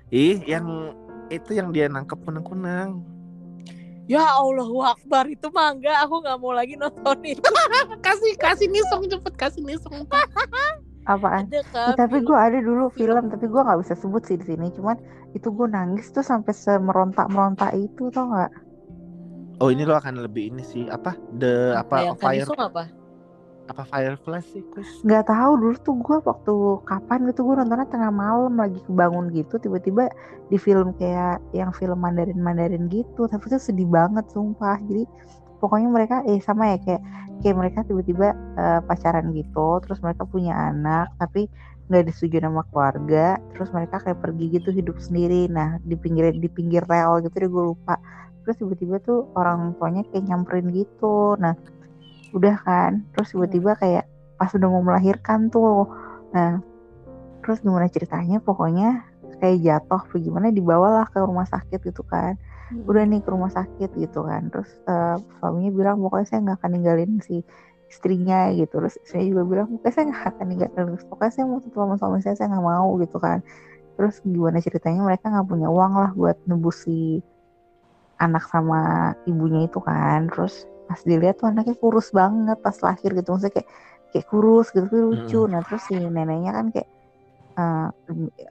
Ih, 0.09 0.39
yang 0.47 0.95
itu 1.29 1.53
yang 1.53 1.69
dia 1.69 1.91
nangkep 1.91 2.17
kunang-kunang. 2.23 3.03
Ya 4.09 4.25
Allah 4.25 4.97
Akbar 4.97 5.29
itu 5.29 5.53
mah 5.53 5.77
enggak, 5.77 6.09
aku 6.09 6.25
nggak 6.25 6.39
mau 6.41 6.57
lagi 6.57 6.75
nonton 6.81 7.19
itu. 7.23 7.45
kasih 8.07 8.33
kasih 8.41 8.67
nisong 8.73 9.05
cepet 9.05 9.35
kasih 9.37 9.63
nisong. 9.63 10.09
apaan 11.09 11.49
Ada 11.49 11.65
kan? 11.73 11.97
tapi 11.97 12.21
film- 12.21 12.29
gue 12.29 12.37
ada 12.37 12.59
dulu 12.61 12.85
film 12.93 13.33
tapi 13.33 13.49
gue 13.49 13.61
nggak 13.65 13.81
bisa 13.81 13.97
sebut 13.97 14.29
sih 14.29 14.37
di 14.37 14.45
sini 14.45 14.69
cuman 14.77 14.93
itu 15.33 15.49
gue 15.49 15.65
nangis 15.65 16.13
tuh 16.13 16.21
sampai 16.21 16.53
semerontak 16.53 17.33
merontak 17.33 17.73
itu 17.73 18.13
tau 18.13 18.29
nggak 18.29 18.53
Oh, 19.59 19.75
ini 19.75 19.83
lo 19.83 19.99
akan 19.99 20.23
lebih 20.23 20.55
ini 20.55 20.63
sih, 20.63 20.87
apa? 20.87 21.19
The 21.35 21.75
apa, 21.75 22.07
yang 22.07 22.15
fire 22.15 22.47
apa? 22.47 22.87
Apa 23.69 23.85
Firefly 23.85 24.41
sih, 24.41 24.65
kuis. 24.73 24.89
nggak 25.05 25.29
tahu 25.29 25.53
dulu 25.61 25.77
tuh 25.85 25.95
gue 26.01 26.19
waktu 26.25 26.55
kapan 26.89 27.19
gitu 27.29 27.45
gue 27.45 27.55
nontonnya 27.61 27.87
tengah 27.93 28.09
malam 28.09 28.57
lagi 28.57 28.81
kebangun 28.89 29.29
gitu 29.37 29.61
tiba-tiba 29.61 30.09
di 30.49 30.57
film 30.57 30.97
kayak 30.97 31.37
yang 31.53 31.71
film 31.77 32.01
Mandarin 32.01 32.41
Mandarin 32.41 32.89
gitu 32.89 33.29
tapi 33.29 33.45
tuh 33.53 33.61
sedih 33.61 33.85
banget 33.85 34.25
sumpah. 34.33 34.81
Jadi 34.81 35.05
pokoknya 35.61 35.89
mereka 35.93 36.17
eh 36.25 36.41
sama 36.41 36.73
ya 36.73 36.79
kayak 36.81 37.03
kayak 37.45 37.57
mereka 37.61 37.79
tiba-tiba 37.85 38.33
eh, 38.57 38.81
pacaran 38.89 39.31
gitu 39.37 39.69
terus 39.85 40.01
mereka 40.01 40.25
punya 40.25 40.57
anak 40.73 41.13
tapi 41.21 41.47
nggak 41.89 42.05
disetujui 42.09 42.41
sama 42.45 42.63
keluarga 42.69 43.41
terus 43.53 43.69
mereka 43.73 43.97
kayak 44.01 44.19
pergi 44.25 44.45
gitu 44.57 44.73
hidup 44.73 44.97
sendiri. 44.97 45.45
Nah 45.53 45.77
di 45.85 45.97
pinggir 45.97 46.33
di 46.33 46.49
pinggir 46.49 46.89
rel 46.89 47.21
gitu 47.21 47.37
deh 47.37 47.51
gue 47.53 47.65
lupa. 47.77 48.01
Terus 48.49 48.57
tiba-tiba 48.65 48.97
tuh 49.05 49.29
orang 49.37 49.77
tuanya 49.77 50.09
kayak 50.09 50.25
nyamperin 50.25 50.73
gitu. 50.73 51.37
Nah 51.37 51.53
udah 52.33 52.57
kan? 52.65 53.05
Terus 53.17 53.33
tiba-tiba 53.33 53.77
kayak 53.79 54.05
pas 54.39 54.51
udah 54.55 54.69
mau 54.71 54.83
melahirkan 54.85 55.49
tuh. 55.51 55.89
Nah 56.33 56.61
terus 57.43 57.65
gimana 57.65 57.89
ceritanya? 57.89 58.39
Pokoknya 58.43 59.05
kayak 59.41 59.59
jatuh 59.65 60.03
gimana? 60.21 60.53
Dibawalah 60.53 61.09
ke 61.09 61.19
rumah 61.23 61.49
sakit 61.49 61.81
gitu 61.83 62.03
kan. 62.07 62.37
Udah 62.85 63.03
nih 63.09 63.25
ke 63.25 63.29
rumah 63.33 63.51
sakit 63.51 63.97
gitu 63.97 64.25
kan. 64.25 64.53
Terus 64.53 64.71
eh, 64.87 65.17
suaminya 65.41 65.71
bilang 65.73 65.97
pokoknya 66.05 66.27
saya 66.29 66.41
nggak 66.45 66.59
akan 66.61 66.71
ninggalin 66.77 67.13
si 67.25 67.41
istrinya 67.89 68.53
gitu. 68.53 68.79
Terus 68.79 68.95
istrinya 69.01 69.27
juga 69.33 69.43
bilang 69.49 69.67
pokoknya 69.73 69.95
saya 69.95 70.05
nggak 70.13 70.25
akan 70.37 70.47
ninggalin 70.47 70.87
pokoknya 71.09 71.33
saya 71.33 71.45
mau 71.49 71.59
tetap 71.61 71.81
sama 71.81 71.95
suami 71.97 72.19
saya 72.21 72.35
saya 72.37 72.49
nggak 72.53 72.67
mau 72.67 72.89
gitu 73.01 73.17
kan. 73.19 73.39
Terus 73.99 74.15
gimana 74.23 74.59
ceritanya? 74.63 75.01
Mereka 75.03 75.25
nggak 75.27 75.49
punya 75.49 75.69
uang 75.73 75.93
lah 75.97 76.11
buat 76.15 76.37
nebus 76.47 76.87
si 76.87 77.25
anak 78.19 78.45
sama 78.47 79.15
ibunya 79.27 79.67
itu 79.67 79.81
kan. 79.83 80.31
Terus 80.31 80.69
pas 80.89 81.01
dilihat 81.05 81.37
tuh 81.39 81.53
anaknya 81.53 81.77
kurus 81.77 82.09
banget 82.11 82.59
pas 82.65 82.77
lahir 82.81 83.11
gitu. 83.13 83.29
Maksudnya 83.37 83.55
kayak 83.61 83.69
kayak 84.13 84.27
kurus 84.33 84.67
gitu 84.73 84.89
lucu. 84.89 85.41
Nah 85.47 85.61
terus 85.63 85.83
si 85.87 85.95
neneknya 85.95 86.53
kan 86.57 86.67
kayak 86.73 86.89
eh, 87.59 87.89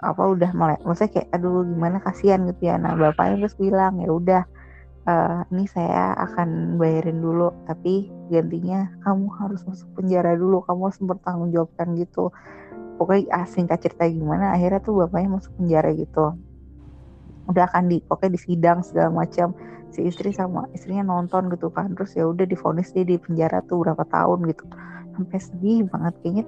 apa 0.05 0.23
udah 0.33 0.51
mulai 0.53 0.77
maksudnya 0.85 1.11
kayak 1.19 1.27
aduh 1.33 1.65
gimana 1.65 1.97
kasihan 2.05 2.45
gitu 2.45 2.61
ya. 2.69 2.75
Nah 2.77 2.93
bapaknya 2.93 3.35
terus 3.45 3.55
bilang 3.57 3.97
ya 3.99 4.09
udah 4.13 4.43
eh, 5.09 5.39
ini 5.51 5.65
saya 5.65 6.13
akan 6.15 6.79
bayarin 6.79 7.19
dulu 7.19 7.49
tapi 7.65 8.13
gantinya 8.29 8.87
kamu 9.01 9.25
harus 9.41 9.61
masuk 9.65 9.89
penjara 9.97 10.37
dulu 10.37 10.61
kamu 10.63 10.81
harus 10.93 10.99
bertanggung 11.01 11.49
jawabkan 11.51 11.97
gitu. 11.97 12.29
Pokoknya 12.97 13.29
ah, 13.33 13.45
singkat 13.45 13.81
cerita 13.81 14.09
gimana 14.09 14.53
akhirnya 14.53 14.81
tuh 14.81 15.05
bapaknya 15.05 15.37
masuk 15.37 15.53
penjara 15.57 15.93
gitu 15.93 16.37
udah 17.47 17.63
akan 17.71 17.83
di 17.87 17.97
pokoknya 18.03 18.31
di 18.35 18.41
sidang 18.43 18.77
segala 18.83 19.09
macam 19.23 19.55
si 19.91 20.03
istri 20.03 20.35
sama 20.35 20.67
istrinya 20.75 21.07
nonton 21.07 21.47
gitu 21.47 21.71
kan 21.71 21.95
terus 21.95 22.11
ya 22.13 22.27
udah 22.27 22.43
difonis 22.43 22.91
dia 22.91 23.07
di 23.07 23.15
penjara 23.15 23.63
tuh 23.65 23.81
berapa 23.87 24.03
tahun 24.07 24.51
gitu. 24.51 24.63
Sampai 25.15 25.39
sedih 25.41 25.87
banget 25.89 26.13
kayaknya 26.21 26.45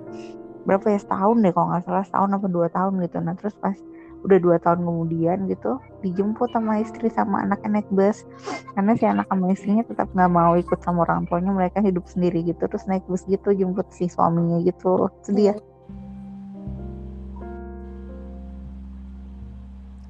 berapa 0.67 0.85
ya 0.91 0.99
setahun 1.01 1.37
deh 1.41 1.51
kalau 1.55 1.67
nggak 1.71 1.83
salah 1.87 2.05
setahun 2.05 2.29
apa 2.35 2.47
dua 2.51 2.67
tahun 2.69 2.93
gitu. 3.01 3.17
Nah 3.23 3.33
terus 3.39 3.55
pas 3.57 3.75
udah 4.19 4.35
dua 4.43 4.59
tahun 4.59 4.83
kemudian 4.83 5.47
gitu 5.47 5.79
dijemput 6.03 6.51
sama 6.51 6.83
istri 6.83 7.07
sama 7.07 7.47
anaknya 7.47 7.79
naik 7.79 7.89
bus. 7.95 8.27
Karena 8.75 8.91
si 8.99 9.07
anak 9.07 9.31
sama 9.31 9.55
istrinya 9.55 9.83
tetap 9.87 10.11
nggak 10.11 10.31
mau 10.31 10.53
ikut 10.59 10.79
sama 10.83 11.07
orang 11.07 11.23
tuanya 11.31 11.55
mereka 11.55 11.79
hidup 11.79 12.03
sendiri 12.11 12.43
gitu 12.43 12.67
terus 12.67 12.83
naik 12.91 13.07
bus 13.07 13.23
gitu 13.25 13.55
jemput 13.55 13.87
si 13.95 14.11
suaminya 14.11 14.59
gitu. 14.67 15.07
Sedih 15.23 15.55
ya 15.55 15.68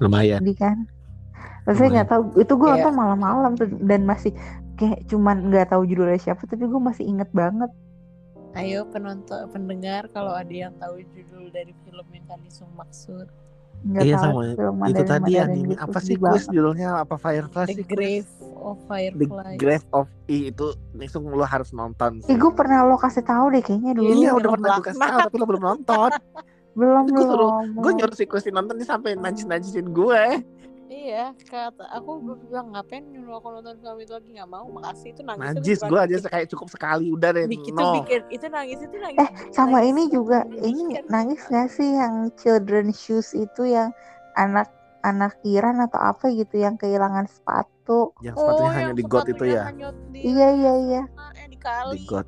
Lumayan. 0.00 0.40
sedih 0.40 0.58
kan 0.58 0.78
Terus 1.60 1.76
saya 1.76 1.88
nggak 1.92 2.08
tahu 2.08 2.22
itu 2.36 2.52
gue 2.52 2.66
Iya. 2.66 2.74
nonton 2.74 2.94
malam-malam 2.96 3.50
tuh 3.54 3.68
dan 3.80 4.00
masih 4.02 4.32
kayak 4.74 5.04
cuman 5.06 5.46
nggak 5.46 5.68
tahu 5.68 5.84
judulnya 5.84 6.18
siapa 6.18 6.42
tapi 6.42 6.64
gue 6.64 6.80
masih 6.80 7.04
inget 7.06 7.28
banget 7.30 7.68
Ayo 8.52 8.82
penonton 8.84 9.46
pendengar 9.48 10.10
kalau 10.10 10.32
ada 10.32 10.50
yang 10.50 10.74
tahu 10.74 10.98
judul 11.06 11.48
dari 11.48 11.70
film 11.78 12.06
yang 12.08 12.26
Kanisung 12.26 12.72
maksud 12.74 13.28
nggak 13.82 14.02
Iya 14.02 14.16
tahu 14.18 14.24
sama 14.26 14.42
film 14.52 14.76
itu 14.84 15.02
tadi 15.04 15.32
anime 15.36 15.74
apa 15.74 15.98
sih 15.98 16.16
banget. 16.16 16.48
judulnya 16.48 16.88
apa 16.98 17.14
Firefly 17.14 17.64
The 17.66 17.76
sih? 17.76 17.86
Grave 17.86 18.28
of 18.58 18.76
The 18.76 18.84
Firefly. 19.22 19.52
Grave 19.56 19.86
of 19.90 20.04
E 20.26 20.50
itu 20.50 20.66
langsung 20.92 21.24
lo 21.26 21.40
harus 21.42 21.70
nonton. 21.70 22.20
Eh 22.26 22.34
gue 22.34 22.52
pernah 22.52 22.82
lo 22.82 22.96
kasih 22.96 23.22
tahu 23.22 23.48
deh 23.50 23.62
kayaknya 23.62 23.94
dulu 23.94 24.10
Iya 24.10 24.16
Film 24.26 24.36
udah 24.36 24.50
pernah 24.50 24.68
gue 24.74 24.84
kasih 24.86 25.00
tahu 25.02 25.18
tapi 25.22 25.36
lo 25.36 25.46
belum 25.46 25.64
nonton. 25.66 26.10
belum 26.78 27.04
Gue 27.10 27.24
suruh 27.26 27.50
belum 27.66 27.82
gue 27.82 27.92
nyuruh 27.98 28.16
si 28.16 28.24
Kuis 28.26 28.46
nonton 28.50 28.78
nih 28.78 28.86
sampai 28.86 29.18
najis-najisin 29.18 29.90
gue. 29.90 30.22
Iya, 30.90 31.30
kata 31.46 31.86
aku 31.94 32.18
gue 32.18 32.36
bilang 32.50 32.74
ngapain 32.74 33.06
nyuruh 33.06 33.38
aku 33.38 33.48
nonton 33.54 33.78
film 33.78 33.98
itu 34.02 34.10
lagi 34.10 34.30
nggak 34.34 34.50
mau, 34.50 34.66
makasih 34.66 35.14
itu 35.14 35.22
nangis. 35.22 35.46
Najis 35.54 35.78
gue 35.86 35.98
aja 36.02 36.16
kayak 36.26 36.46
cukup 36.50 36.66
sekali 36.66 37.06
udah 37.14 37.30
deh. 37.30 37.46
bikin 37.46 37.74
itu 37.74 37.78
no. 37.78 37.94
bikin 38.02 38.20
itu 38.26 38.46
nangis 38.50 38.78
itu 38.82 38.96
nangis. 38.98 39.18
eh 39.22 39.30
sama 39.54 39.78
nangis 39.78 39.90
ini 39.94 40.02
juga 40.10 40.38
menyedihkan. 40.50 40.66
ini 40.66 40.94
nangis 41.06 41.40
gak 41.46 41.68
sih 41.70 41.88
yang 41.94 42.34
children 42.34 42.90
shoes 42.90 43.30
itu 43.38 43.70
yang 43.70 43.94
anak 44.34 44.66
anak 45.06 45.38
Iran 45.46 45.78
atau 45.78 45.96
apa 46.02 46.26
gitu 46.34 46.58
yang 46.58 46.74
kehilangan 46.74 47.24
sepatu 47.30 48.10
Yang 48.20 48.42
sepatunya 48.42 48.66
Oh, 48.66 48.74
hanya 48.74 48.90
yang 48.90 48.98
di 48.98 49.04
got 49.06 49.26
itu 49.30 49.44
ya. 49.46 49.64
di 50.10 50.18
iya 50.26 50.48
iya 50.58 50.72
iya 50.74 51.02
eh, 51.38 51.46
di 51.46 51.58
kali. 51.58 51.96
Di 51.96 52.06
got. 52.06 52.26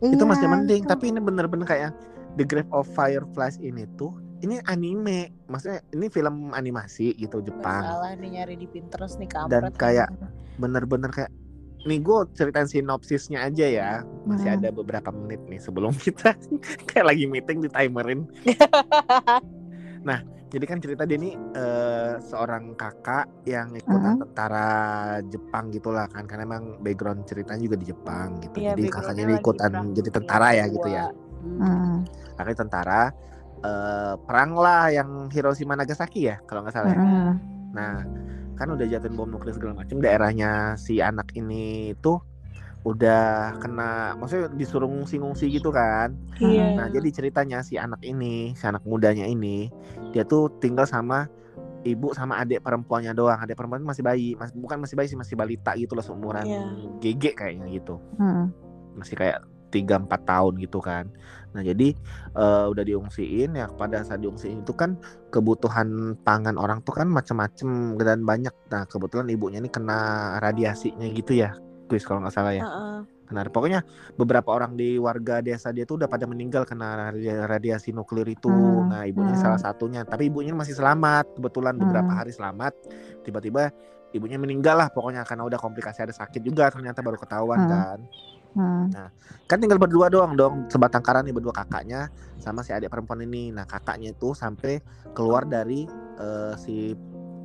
iya 0.00 0.10
itu 0.16 0.24
masih 0.24 0.48
mending, 0.48 0.82
itu. 0.82 0.90
tapi 0.90 1.12
ini 1.12 1.20
bener-bener 1.20 1.68
kayak 1.68 1.92
The 2.34 2.44
Grave 2.44 2.70
of 2.70 2.86
Fireflies 2.90 3.58
ini 3.58 3.86
tuh 3.94 4.14
ini 4.40 4.56
anime, 4.64 5.28
maksudnya 5.46 5.84
ini 5.92 6.08
film 6.08 6.50
animasi 6.50 7.12
gitu 7.14 7.44
Jepang. 7.44 7.84
salah 7.84 8.16
nih 8.16 8.40
nyari 8.40 8.56
di 8.56 8.64
Pinterest 8.64 9.20
nih 9.20 9.28
kampret. 9.28 9.52
Dan 9.52 9.64
kayak 9.76 10.08
bener-bener 10.56 11.12
kayak 11.12 11.28
nih 11.80 12.00
gue 12.00 12.18
ceritain 12.32 12.68
sinopsisnya 12.68 13.40
aja 13.40 13.64
ya 13.64 13.90
masih 14.24 14.52
Hmm. 14.52 14.56
ada 14.60 14.68
beberapa 14.68 15.08
menit 15.12 15.40
nih 15.48 15.56
sebelum 15.56 15.92
kita 16.04 16.36
kayak 16.84 17.06
lagi 17.08 17.24
meeting 17.24 17.64
di 17.64 17.68
timerin 17.68 18.28
jadi 20.50 20.64
kan 20.66 20.82
cerita 20.82 21.06
dia 21.06 21.14
nih 21.14 21.38
eh, 21.54 22.14
seorang 22.20 22.74
kakak 22.74 23.30
yang 23.46 23.70
ikutan 23.72 24.18
Hmm. 24.18 24.22
tentara 24.26 24.68
Jepang 25.30 25.70
gitulah 25.70 26.10
kan 26.10 26.26
karena 26.26 26.42
emang 26.44 26.82
background 26.82 27.22
ceritanya 27.24 27.62
juga 27.64 27.76
di 27.78 27.86
Jepang 27.86 28.28
gitu 28.42 28.56
Iya, 28.58 28.74
jadi 28.74 28.88
kakaknya 28.90 29.22
ini 29.24 29.34
ikutan 29.38 29.72
jadi 29.94 30.08
tentara 30.10 30.48
ya 30.52 30.64
gitu 30.66 30.88
ya 30.90 31.06
Hmm. 31.40 32.04
Kakaknya 32.36 32.58
tentara 32.66 33.02
eh, 33.60 34.14
perang 34.24 34.56
lah 34.56 34.88
yang 34.92 35.28
Hiroshima 35.28 35.76
Nagasaki 35.76 36.28
ya 36.28 36.36
kalau 36.48 36.64
nggak 36.64 36.74
salah 36.74 36.92
ya. 36.92 37.00
Hmm. 37.00 37.32
Nah, 37.76 37.94
kan 38.56 38.68
udah 38.72 38.84
jatuhin 38.84 39.16
bom 39.16 39.28
nuklir 39.28 39.56
segala 39.56 39.80
macam 39.80 40.00
daerahnya 40.04 40.76
si 40.76 41.00
anak 41.00 41.32
ini 41.32 41.96
tuh 42.04 42.20
udah 42.80 43.60
kena 43.60 44.16
maksudnya 44.16 44.48
disuruh 44.56 44.88
ngungsi-ngungsi 44.88 45.52
gitu 45.52 45.68
kan. 45.68 46.16
Iya. 46.40 46.80
Nah, 46.80 46.86
jadi 46.88 47.08
ceritanya 47.12 47.60
si 47.60 47.76
anak 47.76 48.00
ini, 48.00 48.56
si 48.56 48.64
anak 48.64 48.84
mudanya 48.88 49.28
ini, 49.28 49.68
dia 50.16 50.24
tuh 50.24 50.48
tinggal 50.64 50.88
sama 50.88 51.28
ibu 51.84 52.12
sama 52.16 52.40
adik 52.40 52.64
perempuannya 52.64 53.12
doang. 53.12 53.36
Adik 53.36 53.60
perempuan 53.60 53.84
masih 53.84 54.00
bayi, 54.00 54.32
mas, 54.36 54.52
bukan 54.56 54.80
masih 54.80 54.96
bayi 54.96 55.08
sih, 55.12 55.18
masih 55.20 55.36
balita 55.36 55.76
gitu 55.76 55.92
loh 55.92 56.04
seumuran 56.04 56.44
Iya. 56.48 56.64
GG 57.04 57.24
kayaknya 57.36 57.68
gitu. 57.68 58.00
Hmm. 58.16 58.48
Masih 58.96 59.16
kayak 59.16 59.44
3 59.70 60.02
4 60.02 60.22
tahun 60.26 60.58
gitu 60.58 60.82
kan. 60.82 61.06
Nah, 61.50 61.62
jadi 61.62 61.94
eh, 62.36 62.64
udah 62.70 62.84
diungsiin 62.86 63.58
ya 63.58 63.66
pada 63.74 64.02
saat 64.02 64.22
diungsiin 64.22 64.62
itu 64.62 64.70
kan 64.74 64.94
kebutuhan 65.30 66.14
pangan 66.22 66.54
orang 66.58 66.82
tuh 66.82 66.94
kan 66.94 67.10
macem-macem 67.10 67.98
dan 67.98 68.22
banyak. 68.22 68.52
Nah, 68.70 68.86
kebetulan 68.86 69.26
ibunya 69.30 69.58
ini 69.58 69.70
kena 69.70 70.34
radiasinya 70.38 71.06
gitu 71.10 71.38
ya. 71.38 71.54
Kuis 71.90 72.06
kalau 72.06 72.22
nggak 72.22 72.34
salah 72.34 72.54
ya. 72.54 72.62
Heeh. 72.66 73.00
Nah, 73.30 73.46
pokoknya 73.46 73.86
beberapa 74.18 74.50
orang 74.50 74.74
di 74.74 74.98
warga 74.98 75.38
desa 75.38 75.70
dia 75.70 75.86
tuh 75.86 76.02
udah 76.02 76.10
pada 76.10 76.26
meninggal 76.26 76.66
kena 76.66 77.14
radia- 77.14 77.46
radiasi 77.46 77.94
nuklir 77.94 78.26
itu. 78.26 78.50
Hmm, 78.50 78.90
Nah, 78.90 79.06
ibunya 79.06 79.38
hmm. 79.38 79.42
salah 79.42 79.58
satunya. 79.58 80.02
Tapi 80.02 80.26
ibunya 80.30 80.50
masih 80.50 80.74
selamat. 80.74 81.38
Kebetulan 81.38 81.78
beberapa 81.78 82.10
Hmm. 82.10 82.18
hari 82.18 82.34
selamat. 82.34 82.74
Tiba-tiba 83.22 83.70
ibunya 84.10 84.38
meninggal 84.38 84.74
lah 84.74 84.90
pokoknya 84.90 85.22
karena 85.22 85.46
udah 85.46 85.58
komplikasi 85.62 86.02
ada 86.02 86.10
sakit 86.10 86.42
juga 86.42 86.66
ternyata 86.66 86.98
baru 86.98 87.14
ketahuan 87.14 87.62
Hmm. 87.62 87.70
kan 87.70 87.98
Hmm. 88.50 88.90
kan 89.46 89.58
tinggal 89.62 89.78
berdua 89.78 90.10
doang 90.10 90.34
dong 90.34 90.66
sebatang 90.66 91.02
kara 91.02 91.22
nih 91.22 91.30
berdua 91.30 91.54
kakaknya 91.54 92.10
sama 92.42 92.66
si 92.66 92.74
adik 92.74 92.90
perempuan 92.90 93.22
ini. 93.22 93.54
Nah 93.54 93.62
kakaknya 93.62 94.10
itu 94.10 94.34
sampai 94.34 94.82
keluar 95.14 95.46
dari 95.46 95.86
eh, 96.18 96.54
si 96.58 96.94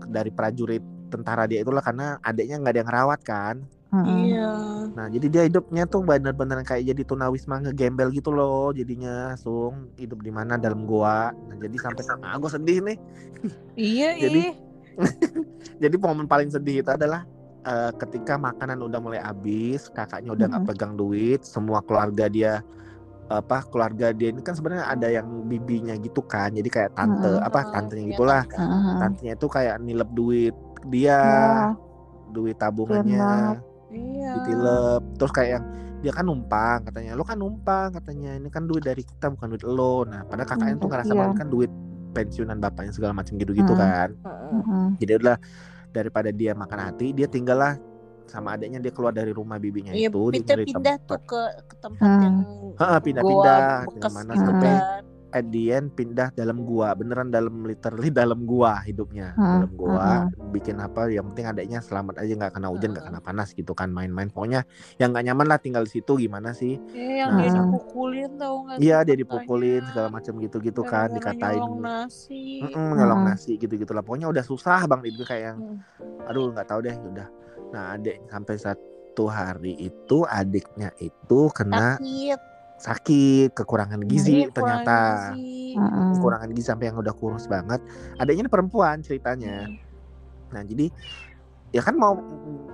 dari 0.09 0.29
prajurit 0.33 0.81
tentara 1.13 1.45
dia 1.45 1.61
itulah 1.61 1.81
karena 1.81 2.17
adiknya 2.21 2.57
nggak 2.61 2.73
ada 2.73 2.79
yang 2.81 2.89
ngerawat 2.89 3.21
kan. 3.21 3.55
Hmm. 3.93 4.27
Iya. 4.27 4.51
nah 4.91 5.07
jadi 5.07 5.27
dia 5.31 5.43
hidupnya 5.47 5.87
tuh 5.87 6.03
bener-bener 6.03 6.59
kayak 6.67 6.83
jadi 6.83 7.01
tunawisma 7.07 7.63
ngegembel 7.63 8.11
gitu 8.11 8.33
loh 8.33 8.73
jadinya. 8.73 9.31
Langsung 9.33 9.93
hidup 9.95 10.19
di 10.25 10.33
mana? 10.33 10.57
Dalam 10.59 10.83
gua. 10.83 11.31
Nah, 11.31 11.55
jadi 11.55 11.77
sampai 11.79 12.03
ah 12.25 12.35
gua 12.35 12.51
sedih 12.51 12.81
nih. 12.83 12.97
Iya, 13.77 14.09
Jadi- 14.19 14.55
jadi 15.83 15.95
momen 15.99 16.27
paling 16.27 16.47
sedih 16.51 16.79
itu 16.83 16.91
adalah 16.91 17.27
eh, 17.65 17.91
ketika 17.97 18.37
makanan 18.37 18.79
udah 18.79 18.99
mulai 18.99 19.19
habis 19.19 19.89
kakaknya 19.89 20.31
udah 20.31 20.45
nggak 20.47 20.61
Mm-mm. 20.61 20.71
pegang 20.71 20.93
duit 20.93 21.41
semua 21.41 21.81
keluarga 21.81 22.25
dia 22.27 22.61
apa 23.25 23.65
keluarga 23.65 24.13
dia 24.13 24.29
ini 24.29 24.37
kan 24.39 24.53
sebenarnya 24.53 24.85
ada 24.85 25.07
yang 25.09 25.25
bibinya 25.43 25.97
gitu 25.97 26.21
kan 26.21 26.53
jadi 26.53 26.69
kayak 26.69 26.91
tante 26.93 27.25
Mm-mm. 27.27 27.41
apa 27.41 27.59
tantenya 27.67 28.03
iya, 28.03 28.11
gitulah 28.13 28.43
tante. 28.45 28.61
Hmm. 28.61 28.97
tantenya 29.01 29.33
itu 29.33 29.47
kayak 29.47 29.75
nilep 29.81 30.09
duit 30.11 30.53
dia 30.85 31.17
Ya, 31.17 31.73
duit 32.27 32.55
tabungannya 32.55 33.57
Iya. 33.87 34.29
ditilep 34.35 35.01
terus 35.15 35.31
kayak 35.31 35.49
yang 35.51 35.65
dia 35.97 36.11
kan 36.11 36.21
numpang 36.23 36.79
katanya 36.83 37.11
lo 37.13 37.23
kan 37.23 37.33
numpang 37.35 37.89
katanya 37.91 38.35
ini 38.35 38.45
kan 38.47 38.63
duit 38.63 38.83
dari 38.83 39.01
kita 39.01 39.31
bukan 39.31 39.47
duit 39.49 39.63
lo 39.63 40.03
nah 40.03 40.21
padahal 40.21 40.45
kakaknya 40.47 40.75
Hmm, 40.75 40.83
tuh 40.83 40.89
ngerasa 40.91 41.05
kasihan. 41.07 41.21
banget 41.23 41.35
kan 41.35 41.47
duit 41.49 41.71
pensiunan 42.11 42.57
bapaknya 42.59 42.91
segala 42.91 43.13
macam 43.15 43.33
gitu-gitu 43.35 43.73
Hmm. 43.73 43.81
kan 43.81 44.09
Heeh. 44.21 44.61
Hmm. 44.61 44.89
jadi 44.95 45.11
udah 45.17 45.37
daripada 45.95 46.29
dia 46.29 46.51
makan 46.51 46.79
hati 46.91 47.15
dia 47.15 47.25
tinggal 47.25 47.55
lah 47.55 47.73
sama 48.25 48.57
adiknya 48.57 48.81
dia 48.81 48.91
keluar 48.91 49.13
dari 49.13 49.31
rumah 49.31 49.55
bibinya 49.55 49.93
Iya, 49.93 50.09
itu 50.09 50.19
dia 50.33 50.41
nyari 50.43 50.65
pindah-pindah 50.67 50.95
tuh 51.07 51.19
ke 51.23 51.41
ke 51.63 51.75
tempat 51.79 52.03
Hmm. 52.03 52.21
yang 52.21 52.35
Heeh, 52.75 52.99
pindah-pindah 52.99 53.59
bekas 53.87 54.11
mana 54.11 54.33
gitu 54.33 54.43
sampai 54.43 54.73
kan. 54.75 55.03
At 55.35 55.43
the 55.51 55.75
end 55.75 55.91
pindah 55.91 56.31
dalam 56.31 56.63
gua 56.63 56.95
beneran 56.95 57.27
dalam 57.27 57.67
literally 57.67 58.07
dalam 58.07 58.47
gua 58.47 58.79
hidupnya 58.81 59.35
Hmm, 59.35 59.59
dalam 59.59 59.71
gua 59.75 60.31
bikin 60.49 60.79
apa 60.79 61.11
yang 61.11 61.27
penting 61.35 61.51
adiknya 61.51 61.83
selamat 61.83 62.23
aja 62.23 62.31
nggak 62.31 62.53
kena 62.55 62.71
hujan 62.71 62.95
nggak 62.95 63.03
Hmm. 63.03 63.19
kena 63.19 63.21
panas 63.21 63.51
gitu 63.51 63.75
kan 63.75 63.91
main-main 63.91 64.31
pokoknya 64.31 64.63
yang 64.95 65.11
nggak 65.11 65.25
nyaman 65.27 65.47
lah 65.51 65.59
tinggal 65.59 65.83
di 65.83 65.91
situ 65.91 66.15
gimana 66.15 66.55
sih 66.55 66.79
Iya, 66.95 67.27
yang 67.27 67.29
Nah, 67.35 67.43
dia 67.43 67.51
dipukulin 67.51 68.31
tau 68.39 68.55
gak 68.63 68.77
iya 68.79 68.97
dia 69.03 69.15
dipukulin 69.15 69.81
segala 69.91 70.07
macam 70.07 70.33
gitu-gitu 70.39 70.81
kan 70.81 71.07
dikatain 71.11 71.59
nyolong 71.59 71.77
nasi. 71.83 72.63
Nyolong 72.71 73.21
Hmm. 73.21 73.29
nasi 73.29 73.51
gitu-gitu 73.59 73.91
lah 73.91 73.99
pokoknya 73.99 74.31
udah 74.31 74.43
susah 74.47 74.87
bang 74.87 75.01
itu 75.03 75.27
kayak 75.27 75.43
yang 75.51 75.59
Hmm. 75.59 76.27
aduh 76.31 76.49
nggak 76.49 76.67
tahu 76.71 76.79
deh 76.81 76.95
udah 76.95 77.27
nah 77.69 77.93
adik 77.93 78.23
sampai 78.31 78.55
satu 78.55 79.25
hari 79.27 79.75
itu 79.75 80.23
adiknya 80.23 80.95
itu 80.97 81.39
kena 81.51 81.99
Sakit. 81.99 82.39
Sakit 82.85 83.49
kekurangan 83.51 83.97
gizi 84.05 84.45
Iya, 84.45 84.53
kurang 84.53 84.85
ternyata 84.85 84.97
gizi. 85.33 85.73
Kekurangan 86.15 86.47
gizi 86.53 86.63
sampai 86.63 86.85
yang 86.87 86.97
udah 87.01 87.15
kurus 87.17 87.49
banget 87.49 87.81
adiknya 88.15 88.45
ini 88.45 88.51
perempuan 88.51 89.01
ceritanya 89.01 89.65
Hmm. 89.65 89.81
nah 90.53 90.61
jadi 90.61 90.93
ya 91.75 91.83
kan 91.83 91.99
mau 91.99 92.15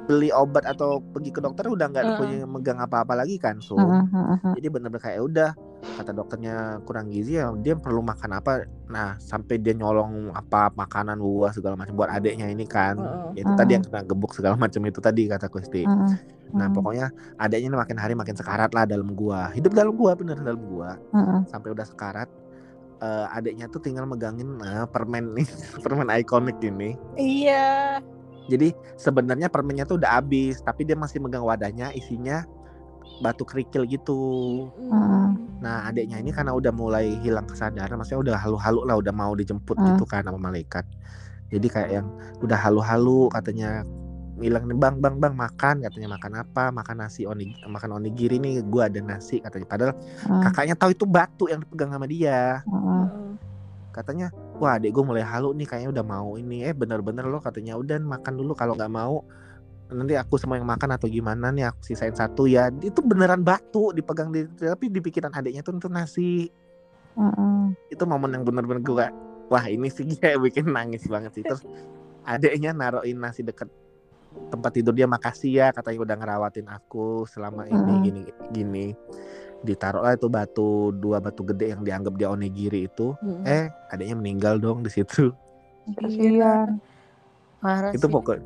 beli 0.01 0.29
obat 0.29 0.65
atau 0.65 1.01
pergi 1.01 1.31
ke 1.31 1.39
dokter 1.39 1.65
udah 1.65 1.87
nggak 1.87 2.03
Heeh. 2.03 2.17
punya 2.17 2.37
megang 2.43 2.77
apa-apa 2.77 3.15
lagi 3.15 3.37
kan 3.37 3.57
so 3.57 3.73
Hmm. 3.73 4.05
Hmm. 4.11 4.53
jadi 4.53 4.67
bener-bener 4.67 5.01
kayak 5.01 5.17
"Ya 5.17 5.23
udah 5.23 5.49
kata 5.81 6.11
dokternya 6.11 6.55
kurang 6.83 7.09
gizi 7.09 7.37
ya 7.37 7.49
dia 7.55 7.73
perlu 7.73 8.01
makan 8.01 8.37
apa 8.37 8.51
nah 8.85 9.17
sampai 9.17 9.57
dia 9.57 9.73
nyolong 9.73 10.29
apa 10.31 10.69
makanan 10.71 11.17
buah 11.17 11.49
segala 11.49 11.73
macam 11.73 11.95
buat 11.95 12.11
adiknya 12.11 12.45
ini 12.45 12.65
kan 12.65 12.97
Heeh. 12.97 13.41
itu 13.41 13.51
tadi 13.55 13.71
yang 13.73 13.83
kena 13.83 14.01
gebuk 14.03 14.31
segala 14.31 14.53
macam 14.55 14.81
itu 14.83 14.99
tadi 14.99 15.25
kata 15.25 15.47
Kusti 15.47 15.81
Hmm. 15.81 16.13
nah 16.51 16.67
Hmm. 16.67 16.75
pokoknya 16.75 17.05
adiknya 17.39 17.67
ini 17.67 17.77
makin 17.77 17.97
hari 17.97 18.13
makin 18.13 18.35
sekarat 18.35 18.69
lah 18.69 18.83
dalam 18.83 19.09
gua 19.11 19.49
hidup 19.51 19.71
dalam 19.71 19.95
gua 19.95 20.13
bener 20.13 20.37
dalam 20.37 20.61
gua 20.67 20.97
Hmm. 21.09 21.45
sampai 21.47 21.71
udah 21.71 21.85
sekarat 21.87 22.29
eh, 22.99 23.27
adiknya 23.31 23.65
tuh 23.65 23.79
tinggal 23.79 24.05
megangin 24.05 24.59
eh, 24.59 24.85
permen 24.85 25.33
nih 25.33 25.47
permen 25.83 26.09
ikonik 26.11 26.59
ini 26.59 26.93
Iya. 27.15 27.97
Jadi 28.47 28.73
sebenarnya 28.95 29.47
permennya 29.47 29.85
tuh 29.85 30.01
udah 30.01 30.17
habis 30.17 30.61
tapi 30.61 30.85
dia 30.85 30.97
masih 30.97 31.21
megang 31.21 31.43
wadahnya 31.43 31.93
isinya 31.93 32.45
batu 33.19 33.45
kerikil 33.45 33.85
gitu 33.85 34.21
Hmm. 34.89 35.37
Nah 35.61 35.85
adiknya 35.85 36.17
ini 36.17 36.33
karena 36.33 36.57
udah 36.57 36.73
mulai 36.73 37.21
hilang 37.21 37.45
kesadaran, 37.45 37.93
maksudnya 37.93 38.33
udah 38.33 38.35
halu-halu 38.41 38.81
lah, 38.81 38.97
udah 38.97 39.13
mau 39.13 39.37
dijemput 39.37 39.77
Hmm. 39.77 39.93
gitu 39.93 40.09
kan 40.09 40.25
sama 40.25 40.41
malaikat. 40.41 40.81
Jadi 41.53 41.67
kayak 41.69 41.89
yang 42.01 42.07
udah 42.41 42.57
halu-halu 42.57 43.29
katanya 43.29 43.85
bilang 44.33 44.65
nih 44.65 44.73
bang 44.73 44.97
bang 44.97 45.21
bang 45.21 45.37
makan 45.37 45.85
katanya 45.85 46.17
makan 46.17 46.31
apa 46.33 46.73
makan 46.73 46.95
nasi 47.05 47.29
oni 47.29 47.53
makan 47.69 48.01
onigiri 48.01 48.41
nih 48.41 48.65
gua 48.65 48.89
ada 48.89 48.97
nasi 48.97 49.37
katanya 49.37 49.69
padahal 49.69 49.93
Hmm. 50.25 50.41
kakaknya 50.41 50.73
tahu 50.73 50.97
itu 50.97 51.05
batu 51.05 51.45
yang 51.45 51.61
dipegang 51.61 51.93
sama 51.93 52.09
dia 52.09 52.65
Hmm. 52.65 52.73
Heeh. 52.73 53.05
katanya 53.93 54.27
wah 54.61 54.77
adik 54.77 54.93
gue 54.93 55.03
mulai 55.03 55.25
halu 55.25 55.57
nih 55.57 55.65
kayaknya 55.65 55.89
udah 55.89 56.05
mau 56.05 56.37
ini. 56.37 56.61
Eh 56.61 56.73
bener-bener 56.77 57.25
loh 57.25 57.41
katanya. 57.41 57.75
Udah 57.75 57.97
makan 57.97 58.37
dulu. 58.37 58.53
Kalau 58.53 58.77
nggak 58.77 58.93
mau 58.93 59.25
nanti 59.91 60.15
aku 60.15 60.39
semua 60.39 60.55
yang 60.55 60.69
makan 60.69 60.95
atau 60.95 61.11
gimana 61.11 61.51
nih 61.51 61.67
aku 61.73 61.81
sisain 61.81 62.13
satu 62.13 62.45
ya. 62.45 62.69
Itu 62.79 63.01
beneran 63.01 63.41
batu 63.41 63.91
dipegang 63.91 64.29
di 64.29 64.45
tapi 64.61 64.87
di 64.87 65.01
pikiran 65.01 65.33
adiknya 65.33 65.65
tuh 65.65 65.75
itu 65.75 65.89
nasi. 65.89 66.33
Hmm. 67.11 67.75
itu 67.91 68.07
momen 68.07 68.31
yang 68.31 68.47
bener-bener 68.47 68.79
gue 68.79 69.07
wah 69.51 69.65
ini 69.67 69.91
sih 69.91 70.07
kayak 70.23 70.39
bikin 70.47 70.71
nangis 70.71 71.03
banget 71.09 71.35
sih. 71.35 71.43
Terus 71.43 71.65
adiknya 72.23 72.71
naruhin 72.71 73.19
nasi 73.19 73.43
deket 73.43 73.67
tempat 74.47 74.71
tidur 74.71 74.95
dia 74.95 75.07
makasih 75.07 75.51
ya 75.51 75.67
katanya 75.75 75.99
udah 76.07 76.15
ngerawatin 76.23 76.67
aku 76.71 77.27
selama 77.27 77.67
ini 77.67 77.75
Mm-mm. 77.75 78.03
gini 78.03 78.21
gini 78.55 78.87
ditaruh 79.61 80.01
lah 80.01 80.13
itu 80.13 80.25
batu 80.25 80.69
dua 80.91 81.17
batu 81.17 81.41
gede 81.43 81.71
yang 81.71 81.81
dianggap 81.81 82.13
dia 82.15 82.27
onigiri 82.27 82.85
itu 82.85 83.13
Heeh. 83.17 83.45
eh 83.45 83.65
adiknya 83.89 84.15
meninggal 84.15 84.57
dong 84.57 84.81
di 84.81 84.89
situ 84.89 85.29
Kasihan. 85.91 86.77
Parah 87.57 87.91
itu 87.91 88.01
sih. 88.01 88.11
pokok 88.11 88.37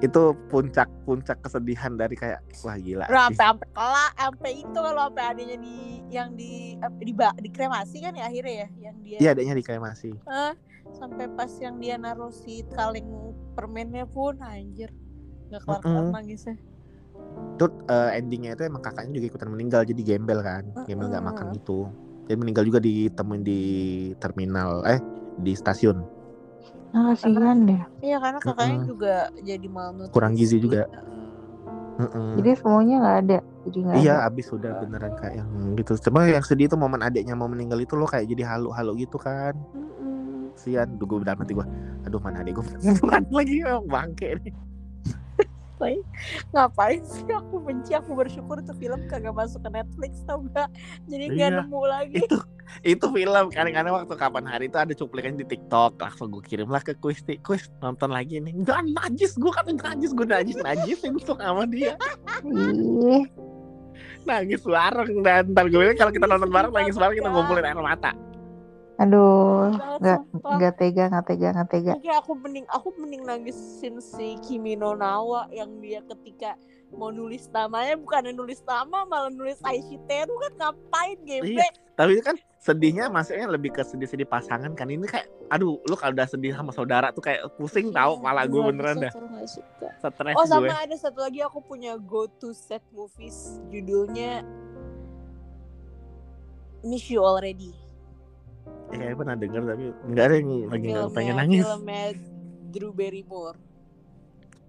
itu 0.00 0.22
puncak 0.48 0.88
puncak 1.04 1.36
kesedihan 1.40 1.92
dari 1.92 2.12
kayak 2.12 2.40
wah 2.60 2.76
gila 2.76 3.04
sampai 3.06 3.36
sampai 3.36 3.68
kelak 3.70 4.12
sampai 4.14 4.52
itu 4.58 4.78
kalau 4.78 5.02
sampai 5.06 5.24
adanya 5.24 5.56
di 5.56 5.76
yang 6.08 6.28
di 6.32 6.76
di 6.98 7.12
ba- 7.12 7.36
dikremasi 7.36 7.96
kan 8.00 8.12
ya 8.12 8.24
akhirnya 8.26 8.54
ya 8.54 8.68
yang 8.82 8.96
dia 9.00 9.18
iya 9.18 9.30
adiknya 9.32 9.54
dikremasi 9.54 10.12
Eh, 10.12 10.52
sampai 10.92 11.28
pas 11.30 11.52
yang 11.56 11.76
dia 11.76 11.96
naruh 11.96 12.32
si 12.32 12.64
kaleng 12.70 13.06
permennya 13.52 14.04
pun 14.04 14.36
anjir 14.40 14.92
nggak 15.48 15.62
kelar 15.62 15.80
kelar 15.80 16.02
Mm-mm. 16.02 16.12
nangisnya 16.12 16.56
itu 17.54 17.66
eh, 17.86 18.10
endingnya 18.18 18.58
itu 18.58 18.62
emang 18.66 18.82
kakaknya 18.82 19.22
juga 19.22 19.26
ikutan 19.30 19.48
meninggal 19.50 19.82
jadi 19.86 20.02
gembel 20.02 20.42
kan 20.42 20.64
gembel 20.84 21.06
nggak 21.06 21.24
makan 21.24 21.46
gitu 21.54 21.86
dia 22.24 22.36
meninggal 22.40 22.64
juga 22.66 22.80
ditemuin 22.80 23.42
di 23.44 23.60
terminal 24.18 24.82
eh 24.84 24.98
di 25.38 25.52
stasiun 25.52 26.02
Ah, 26.94 27.10
kasihan 27.10 27.66
deh. 27.66 27.82
iya 28.06 28.22
karena 28.22 28.38
kakaknya 28.38 28.78
Mm-mm. 28.78 28.86
juga 28.86 29.14
jadi 29.42 29.66
malnutrisi 29.66 30.14
Kurang 30.14 30.38
gizi 30.38 30.62
juga. 30.62 30.86
Heeh. 30.86 32.06
Mm-mm. 32.06 32.38
Jadi 32.38 32.50
semuanya 32.54 32.94
nggak 33.02 33.18
ada. 33.18 33.38
Jadi 33.66 33.78
nggak 33.82 33.96
iya 33.98 34.14
ada. 34.22 34.26
abis 34.30 34.46
udah 34.54 34.72
beneran 34.78 35.12
kayak 35.18 35.34
yang 35.42 35.50
gitu 35.74 35.92
cuma 35.98 36.22
yang 36.22 36.46
sedih 36.46 36.70
itu 36.70 36.78
momen 36.78 37.02
adiknya 37.02 37.34
mau 37.34 37.50
meninggal 37.50 37.82
itu 37.82 37.98
lo 37.98 38.06
kayak 38.06 38.30
jadi 38.30 38.46
halu-halu 38.46 39.02
gitu 39.02 39.18
kan 39.18 39.58
Mm-mm. 39.74 40.54
sian 40.54 40.86
duh 40.94 41.06
gue 41.06 41.26
dalam 41.26 41.42
hati 41.42 41.50
gue 41.50 41.66
aduh 42.06 42.20
mana 42.22 42.46
adik 42.46 42.62
gue 42.62 42.64
bukan 43.02 43.22
lagi 43.42 43.56
bangke 43.84 44.28
nih 44.38 44.52
ngapain? 46.54 47.00
Sih? 47.04 47.26
Aku 47.28 47.60
benci 47.62 47.92
aku 47.92 48.14
bersyukur 48.14 48.62
tuh 48.62 48.74
film 48.78 49.04
kagak 49.10 49.34
masuk 49.34 49.60
ke 49.62 49.70
Netflix 49.70 50.22
tau 50.24 50.40
gak 50.54 50.70
jadi 51.10 51.24
nggak 51.30 51.50
Iya. 51.50 51.58
nemu 51.64 51.80
lagi. 51.84 52.16
Itu 52.24 52.38
itu 52.80 53.06
film. 53.12 53.44
Kadang-kadang 53.52 53.92
waktu 53.92 54.14
kapan 54.16 54.44
hari 54.48 54.64
itu 54.72 54.78
ada 54.80 54.92
cuplikan 54.96 55.36
di 55.36 55.44
TikTok 55.44 56.00
langsung 56.00 56.32
gue 56.32 56.42
kirim 56.42 56.72
lah 56.72 56.80
ke 56.80 56.96
kuis 56.96 57.20
kuis 57.44 57.68
nonton 57.84 58.08
lagi 58.08 58.40
nih. 58.40 58.56
Enggak 58.56 58.80
najis. 58.88 59.36
Gue 59.36 59.52
kan 59.52 59.68
najis. 59.68 60.10
Gue 60.16 60.26
najis 60.26 60.56
najis 60.64 60.98
untuk 61.04 61.36
sama 61.38 61.68
dia. 61.68 61.94
Nangis 64.24 64.62
bareng. 64.64 65.20
Dan 65.20 65.52
ntar 65.52 65.68
gue 65.68 65.78
bilang 65.78 65.98
kalau 66.00 66.12
kita 66.12 66.26
nonton 66.26 66.50
bareng 66.50 66.72
nangis 66.72 66.96
bareng 66.96 67.16
kita 67.20 67.28
ngumpulin 67.28 67.64
air 67.68 67.78
mata 67.78 68.12
aduh, 68.94 69.74
nggak 69.98 70.20
nggak 70.38 70.74
tega, 70.78 71.04
nggak 71.10 71.24
tega, 71.26 71.48
nggak 71.50 71.68
tega. 71.68 71.92
Oke, 71.98 72.12
aku 72.14 72.32
mending 72.38 72.66
aku 72.70 72.88
mending 72.94 73.22
nangisin 73.26 73.98
si 73.98 74.38
Kimi 74.40 74.78
no 74.78 74.94
Nawa 74.94 75.50
yang 75.50 75.82
dia 75.82 75.98
ketika 76.06 76.54
mau 76.94 77.10
nulis 77.10 77.50
namanya 77.50 77.98
bukan 77.98 78.30
nulis 78.30 78.62
nama 78.62 79.02
malah 79.02 79.26
nulis 79.26 79.58
Aishiteru 79.66 80.30
kan 80.38 80.52
ngapain 80.54 81.18
game 81.26 81.58
Iya. 81.58 81.66
tapi 81.98 82.22
kan 82.22 82.38
sedihnya 82.62 83.10
maksudnya 83.10 83.50
lebih 83.50 83.74
ke 83.74 83.82
sedih-sedih 83.82 84.30
pasangan 84.30 84.70
kan 84.78 84.86
ini 84.86 85.02
kayak 85.02 85.26
aduh 85.50 85.82
lu 85.90 85.94
kalau 85.98 86.14
udah 86.14 86.30
sedih 86.30 86.54
sama 86.54 86.70
saudara 86.70 87.10
tuh 87.10 87.18
kayak 87.18 87.50
pusing 87.58 87.90
tahu 87.90 88.22
malah 88.22 88.46
gue 88.46 88.62
beneran 88.62 89.02
dah 89.02 89.10
stres 89.10 90.06
Oh 90.38 90.46
gue 90.46 90.46
sama 90.46 90.70
ada 90.70 90.94
satu 90.94 91.26
lagi 91.26 91.42
aku 91.42 91.58
punya 91.66 91.98
go 91.98 92.30
to 92.38 92.54
set 92.54 92.82
movies 92.94 93.58
judulnya 93.74 94.46
Miss 96.84 97.08
You 97.10 97.24
Already. 97.24 97.83
Ya, 98.90 99.12
pernah 99.12 99.34
denger 99.34 99.62
tapi 99.64 99.84
nggak 100.04 100.24
ada 100.24 100.34
yang 100.34 100.48
lagi 100.64 100.86
nggak 100.86 101.02
Filmnya- 101.02 101.14
pengen 101.14 101.34
nangis 101.36 101.62
Filmnya 101.62 102.04
Drew 102.68 102.90
Barrymore. 102.90 103.56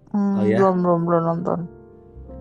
Hmm, 0.08 0.38
Oh, 0.38 0.42
ya? 0.42 0.56
Belum 0.56 0.76
belum 0.80 1.00
belum 1.02 1.22
nonton. 1.24 1.58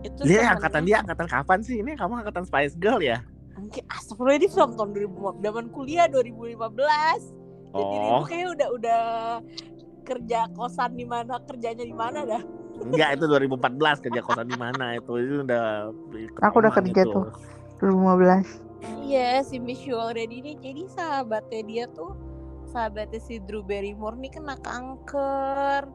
Itu 0.01 0.21
Dia 0.23 0.53
angkatan 0.53 0.81
dia 0.83 1.01
angkatan 1.01 1.25
kapan 1.25 1.59
sih? 1.59 1.81
Ini 1.81 1.93
kamu 1.93 2.21
angkatan 2.21 2.45
Spice 2.45 2.75
Girl 2.75 2.99
ya? 2.99 3.25
Mungkin 3.55 3.81
astagfirullah 3.87 4.35
ini 4.35 4.47
film 4.47 4.71
tahun 4.73 4.89
2000 4.91 5.41
zaman 5.41 5.65
kuliah 5.69 6.05
2015. 6.05 7.33
Jadi 7.71 7.95
Oh, 7.97 8.21
itu 8.21 8.23
kayak 8.29 8.47
udah 8.53 8.69
udah 8.71 9.01
kerja 10.03 10.39
kosan 10.51 10.93
di 10.93 11.03
mana 11.03 11.41
kerjanya 11.41 11.81
di 11.81 11.91
mana 11.91 12.21
dah. 12.23 12.43
enggak 12.77 13.15
itu 13.15 13.25
2014 13.25 13.97
kerja 13.99 14.21
kosan 14.21 14.45
di 14.45 14.55
mana 14.55 14.85
itu 14.93 15.11
itu 15.15 15.35
udah 15.41 15.89
Aku 16.43 16.55
udah 16.59 16.71
kerja 16.71 17.01
itu. 17.01 17.09
tuh. 17.09 17.25
2015. 17.79 18.61
Iya 19.05 19.45
si 19.45 19.61
Miss 19.61 19.85
You 19.85 19.97
Already 19.97 20.41
ini 20.41 20.53
jadi 20.57 20.83
sahabatnya 20.89 21.61
dia 21.65 21.85
tuh 21.93 22.17
sahabatnya 22.69 23.21
si 23.23 23.39
Drew 23.39 23.63
Barrymore 23.63 24.19
nih 24.19 24.35
kena 24.35 24.59
kanker. 24.59 25.87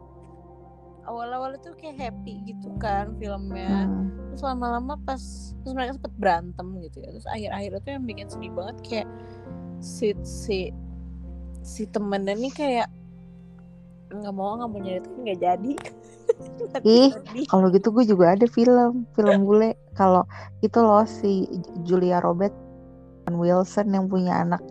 Awal-awal 1.04 1.58
tuh 1.60 1.74
kayak 1.76 1.98
happy 1.98 2.54
gitu 2.54 2.70
kan 2.78 3.12
filmnya. 3.18 3.88
Hmm. 3.88 4.08
Terus 4.32 4.42
lama-lama 4.46 4.94
pas 5.02 5.20
terus 5.60 5.74
mereka 5.74 5.98
sempet 5.98 6.14
berantem 6.16 6.66
gitu 6.80 7.02
ya. 7.02 7.08
Terus 7.12 7.28
akhir-akhir 7.28 7.70
itu 7.82 7.88
yang 7.92 8.04
bikin 8.06 8.26
sedih 8.30 8.52
banget 8.54 8.76
kayak 8.86 9.08
si 9.80 10.14
si 10.22 10.60
si 11.60 11.82
temennya 11.90 12.36
nih 12.36 12.52
kayak 12.52 12.88
nggak 14.10 14.34
mau 14.34 14.58
nggak 14.58 14.70
mau 14.70 14.80
nyeritain 14.80 15.18
nggak 15.20 15.40
jadi. 15.40 15.72
Tapi 16.78 16.84
Ih. 16.86 17.10
Kalau 17.50 17.66
gitu 17.74 17.90
gue 17.90 18.04
juga 18.06 18.38
ada 18.38 18.46
film, 18.46 19.04
film 19.18 19.44
bule. 19.44 19.74
Kalau 19.98 20.22
itu 20.62 20.78
loh 20.78 21.04
si 21.04 21.44
Julia 21.82 22.22
Robert 22.22 22.69
Wilson 23.36 23.92
yang 23.92 24.06
punya 24.08 24.42
anak, 24.42 24.62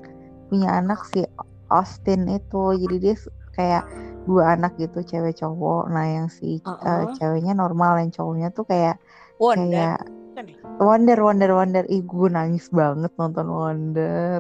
punya 0.50 0.76
anak 0.82 1.06
si 1.08 1.24
Austin 1.70 2.26
itu. 2.28 2.76
Jadi 2.76 2.96
dia 3.00 3.16
kayak 3.56 3.84
dua 4.26 4.58
anak 4.58 4.76
gitu, 4.82 5.04
cewek 5.06 5.38
cowok. 5.40 5.92
Nah 5.94 6.06
yang 6.08 6.28
si 6.28 6.60
eh, 6.60 6.66
Uh-uh. 6.66 7.14
ceweknya 7.16 7.54
normal, 7.56 8.02
yang 8.02 8.12
cowoknya 8.12 8.50
tuh 8.52 8.66
kayak 8.68 8.98
Wonder 9.40 9.70
kayak 9.72 10.00
ya? 10.04 10.44
Wonder, 10.80 11.20
Wonder, 11.20 11.52
Wonder. 11.52 11.84
Ih 11.92 12.04
gue 12.04 12.28
nangis 12.32 12.72
banget 12.72 13.12
nonton 13.20 13.48
Wonder. 13.52 14.40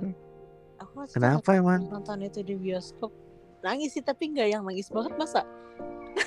Aku 0.80 1.04
Kenapa 1.12 1.56
emang? 1.56 1.88
nonton 1.92 2.24
itu 2.24 2.40
di 2.44 2.56
bioskop 2.56 3.12
nangis 3.62 3.92
sih 3.96 4.04
tapi 4.04 4.32
nggak 4.32 4.48
yang 4.50 4.64
nangis 4.66 4.88
banget 4.90 5.14
masa 5.16 5.42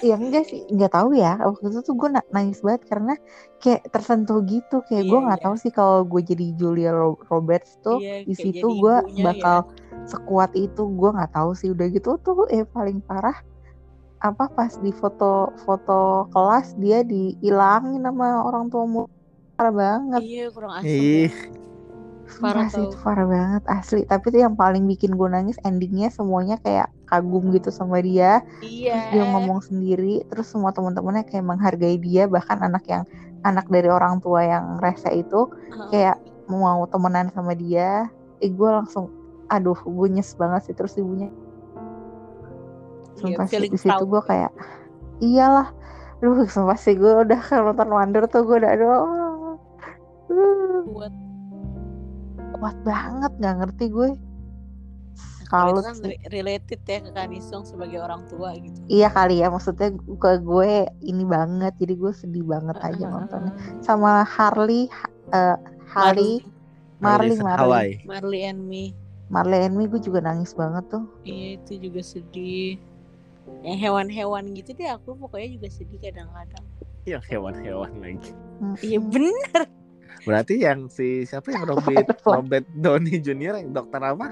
Ya 0.02 0.18
enggak 0.18 0.50
sih, 0.50 0.66
nggak 0.66 0.98
tahu 0.98 1.14
ya. 1.14 1.38
Waktu 1.38 1.70
itu 1.70 1.80
tuh 1.86 1.94
gue 1.94 2.10
na- 2.10 2.26
nangis 2.34 2.58
banget 2.58 2.90
karena 2.90 3.14
kayak 3.62 3.86
tersentuh 3.86 4.42
gitu. 4.50 4.82
Kayak 4.90 5.04
gue 5.06 5.18
Iya, 5.20 5.24
nggak 5.30 5.38
iya. 5.38 5.46
tahu 5.46 5.54
sih 5.62 5.70
kalau 5.70 6.02
gue 6.02 6.22
jadi 6.26 6.46
Julia 6.58 6.90
Ro- 6.90 7.22
Roberts 7.30 7.78
tuh 7.86 8.02
Iya, 8.02 8.26
di 8.26 8.34
situ 8.34 8.66
gue 8.66 8.96
bakal 9.22 9.68
sekuat 10.06 10.58
itu. 10.58 10.82
Gue 10.98 11.10
nggak 11.14 11.30
tahu 11.30 11.54
sih 11.54 11.70
udah 11.70 11.86
gitu 11.92 12.18
tuh 12.18 12.50
eh 12.50 12.66
paling 12.66 12.98
parah 13.04 13.36
apa 14.22 14.46
pas 14.54 14.70
di 14.78 14.90
foto 14.94 15.50
foto 15.66 16.30
kelas 16.30 16.78
dia 16.78 17.02
dihilangin 17.02 18.02
sama 18.02 18.42
orang 18.42 18.70
tua 18.70 18.86
mu 18.86 19.02
parah 19.54 19.70
ya. 19.70 19.76
banget. 19.82 20.20
iya 20.22 20.44
kurang 20.50 20.72
asem 20.78 20.86
Ih, 20.88 21.30
ya. 21.30 21.30
Parah 22.42 22.42
Parah 22.42 22.66
sih 22.70 22.84
itu 22.86 22.96
parah 23.02 23.26
banget 23.28 23.62
asli. 23.70 24.00
Tapi 24.02 24.26
tuh 24.30 24.40
yang 24.40 24.54
paling 24.58 24.82
bikin 24.88 25.14
gue 25.14 25.28
nangis 25.30 25.58
endingnya 25.62 26.08
semuanya 26.10 26.56
kayak 26.58 26.90
kagum 27.12 27.52
gitu 27.52 27.68
sama 27.68 28.00
dia. 28.00 28.40
iya. 28.64 28.96
Terus 28.96 29.06
dia 29.12 29.24
ngomong 29.28 29.60
sendiri 29.60 30.24
terus 30.32 30.48
semua 30.48 30.72
teman-temannya 30.72 31.28
kayak 31.28 31.44
menghargai 31.44 32.00
dia 32.00 32.24
bahkan 32.24 32.56
anak 32.64 32.88
yang 32.88 33.04
anak 33.44 33.68
dari 33.68 33.92
orang 33.92 34.24
tua 34.24 34.40
yang 34.40 34.80
rese 34.80 35.12
itu 35.12 35.52
kayak 35.92 36.16
mau 36.48 36.88
temenan 36.88 37.28
sama 37.36 37.52
dia. 37.52 38.08
Eh 38.40 38.48
gue 38.48 38.70
langsung 38.72 39.12
aduh 39.52 39.76
gue 39.76 40.08
nyes 40.08 40.32
banget 40.40 40.72
sih 40.72 40.74
terus 40.74 40.96
ibunya. 40.96 41.28
Iya, 43.20 43.36
sumpah 43.36 43.44
sih 43.44 43.60
feeling 43.60 43.72
di 43.76 43.78
situ 43.78 44.04
gue 44.08 44.22
kayak 44.24 44.52
iyalah. 45.20 45.68
Duh, 46.24 46.48
sumpah 46.48 46.78
sih 46.80 46.96
gue 46.96 47.12
udah 47.28 47.40
kalau 47.44 47.68
nonton 47.76 47.92
Wonder 47.92 48.24
tuh 48.24 48.48
gue 48.48 48.56
udah 48.56 48.72
aduh. 48.72 48.88
Uh, 50.32 51.12
kuat 52.56 52.78
banget 52.86 53.32
nggak 53.42 53.56
ngerti 53.58 53.84
gue 53.90 54.08
kalau 55.52 55.76
itu 55.76 55.84
kan 55.84 55.96
related 56.32 56.80
ya 56.88 56.98
ke 57.04 57.10
Kanisung 57.12 57.62
sebagai 57.68 58.00
orang 58.00 58.24
tua 58.32 58.56
gitu 58.56 58.78
iya 58.88 59.12
kali 59.12 59.44
ya 59.44 59.52
maksudnya 59.52 59.92
ke 59.92 60.30
gue 60.40 60.88
ini 61.04 61.24
banget 61.28 61.76
jadi 61.76 61.94
gue 61.94 62.12
sedih 62.16 62.44
banget 62.48 62.80
aja 62.80 63.04
nontonnya 63.04 63.52
sama 63.84 64.24
Harley 64.24 64.88
eh, 65.36 65.56
Harley 65.92 66.40
Marley 67.04 67.36
Marley. 67.36 68.00
Marley 68.08 68.40
and 68.48 68.64
Me 68.64 68.96
Marley 69.28 69.60
and 69.68 69.76
Me 69.76 69.84
gue 69.84 70.00
juga 70.00 70.24
nangis 70.24 70.56
banget 70.56 70.88
tuh 70.88 71.04
iya 71.22 71.60
itu 71.60 71.76
juga 71.76 72.00
sedih 72.00 72.80
yang 73.60 73.76
hewan-hewan 73.76 74.48
gitu 74.56 74.72
deh 74.72 74.88
aku 74.88 75.12
pokoknya 75.20 75.60
juga 75.60 75.68
sedih 75.68 76.00
kadang-kadang 76.00 76.64
Yang 77.02 77.34
hewan-hewan 77.34 77.90
lagi. 77.98 78.30
iya 78.78 79.02
bener 79.02 79.66
Berarti 80.22 80.62
yang 80.62 80.86
si 80.86 81.26
siapa 81.26 81.50
yang 81.50 81.66
Robert. 81.66 82.06
Robert 82.26 82.66
Downey 82.78 83.18
Jr. 83.18 83.58
yang 83.58 83.74
dokter 83.74 83.98
apa? 83.98 84.30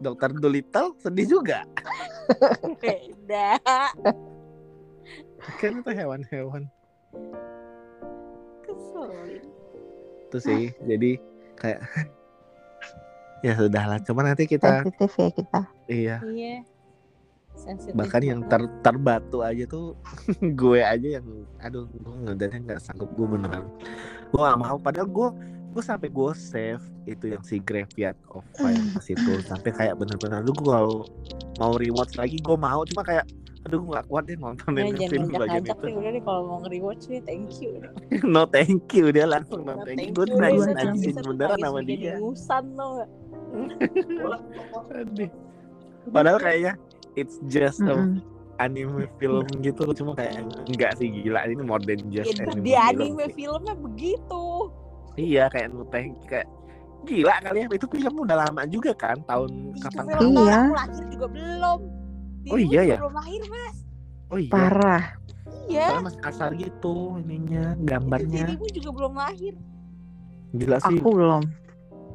Dokter 0.00 0.30
Dolittle 0.36 0.96
sedih 1.00 1.26
juga. 1.26 1.64
beda 2.82 3.62
Kan 5.62 5.80
itu 5.80 5.90
hewan-hewan. 5.94 6.66
keselin 8.66 9.44
Itu 10.26 10.38
sih. 10.42 10.74
Jadi 10.84 11.22
kayak 11.54 11.80
ya 13.46 13.52
sudahlah. 13.54 14.02
Cuma 14.02 14.26
nanti 14.26 14.44
kita 14.50 14.82
sensitif 14.82 15.12
ya 15.16 15.28
kita 15.30 15.60
iya 15.86 16.16
iya 16.26 16.56
sensitif 17.56 17.96
bahkan 17.96 18.22
yang 18.22 18.40
ter 18.46 18.62
terbatu 18.84 19.40
aja 19.40 19.64
tuh 19.66 19.96
gue 20.60 20.80
aja 20.84 21.08
yang 21.18 21.26
aduh 21.58 21.88
gue 21.88 22.14
ngeliatnya 22.22 22.60
nggak 22.62 22.80
sanggup 22.84 23.08
gue 23.16 23.26
beneran 23.26 23.64
gue 24.30 24.40
gak 24.40 24.60
mau 24.60 24.76
padahal 24.76 25.08
gue 25.08 25.28
gue 25.76 25.84
sampai 25.84 26.08
gue 26.08 26.32
save 26.32 26.80
itu 27.04 27.24
yang 27.28 27.44
si 27.44 27.60
graveyard 27.60 28.16
of 28.32 28.40
fire 28.56 28.80
pas 28.96 29.04
itu 29.04 29.32
sampai 29.44 29.70
kayak 29.70 29.94
bener-bener 29.94 30.40
aduh 30.40 30.56
gue 30.56 30.64
kalau 30.66 30.96
mau 31.54 31.76
rewatch 31.76 32.16
lagi 32.16 32.40
gue 32.40 32.56
mau 32.56 32.80
cuma 32.82 33.04
kayak 33.04 33.28
aduh 33.62 33.84
gue 33.84 33.92
gak 33.92 34.06
kuat 34.08 34.24
deh 34.24 34.36
Nah, 34.36 34.56
nontonin 34.56 34.88
jangan 34.88 35.10
film 35.10 35.28
bagian 35.36 35.62
itu 35.62 35.84
nih 35.84 35.94
udah 35.94 36.10
deh 36.10 36.22
kalau 36.24 36.40
mau 36.42 36.58
nge-rewatch 36.64 37.02
nih 37.06 37.20
thank 37.20 37.50
you 37.60 37.70
deh. 37.76 37.92
no 38.32 38.42
thank 38.46 38.88
you 38.88 39.06
dia 39.10 39.26
langsung 39.26 39.60
no 39.60 39.74
Nah, 39.74 39.84
thank 39.84 40.00
you 40.00 40.14
gue 40.14 40.26
nangis 40.32 40.64
deh, 40.64 41.12
tuh 41.12 41.24
beneran 41.28 41.58
sama 41.60 41.78
dia 41.84 41.96
gak? 42.08 42.16
Aduh. 44.88 45.30
padahal 46.08 46.38
kayaknya 46.38 46.72
it's 47.18 47.36
just 47.44 47.82
a 47.82 47.92
Mm-mm. 47.92 48.22
anime 48.56 49.04
film 49.18 49.44
gitu 49.60 49.84
cuma 49.92 50.14
kayak 50.14 50.40
enggak 50.70 50.96
sih 50.96 51.10
gila 51.10 51.44
ini 51.44 51.60
more 51.60 51.82
than 51.82 52.00
just 52.08 52.32
Ya, 52.32 52.46
anime 52.46 52.62
di 52.62 52.72
film 52.72 52.80
anime 52.80 53.24
sih. 53.26 53.34
filmnya 53.36 53.74
begitu. 53.76 54.44
Iya 55.16 55.48
kayak 55.48 55.68
nuteh 55.70 56.12
kayak 56.24 56.46
gila 57.02 57.34
kali 57.38 57.58
ya 57.58 57.66
itu 57.70 57.86
film 57.86 58.14
udah 58.20 58.36
lama 58.38 58.66
juga 58.66 58.92
kan 58.92 59.22
tahun 59.22 59.72
Itu 59.72 59.86
kapan 59.86 60.04
film 60.10 60.36
Iya. 60.36 60.60
aku 60.60 60.74
lahir 60.74 61.04
juga 61.08 61.26
belum. 61.30 61.80
Dirimu 62.38 62.46
Oh, 62.46 62.58
iya 62.58 62.68
juga 62.68 62.82
ya? 62.84 62.96
Belum 62.98 63.14
lahir 63.14 63.42
mas. 63.46 63.76
oh 64.26 64.38
iya 64.38 64.50
parah 64.50 65.04
Iya. 65.66 65.84
soalnya 65.84 66.04
masih 66.04 66.20
kasar 66.20 66.54
gitu 66.54 67.16
ininya 67.18 67.72
Itu 67.72 67.84
gambarnya 67.84 68.44
dirimu 68.44 68.66
juga 68.72 68.90
belum 68.92 69.14
lahir. 69.14 69.54
gila 70.52 70.78
sih 70.78 70.94
aku 70.94 71.10
belum 71.12 71.44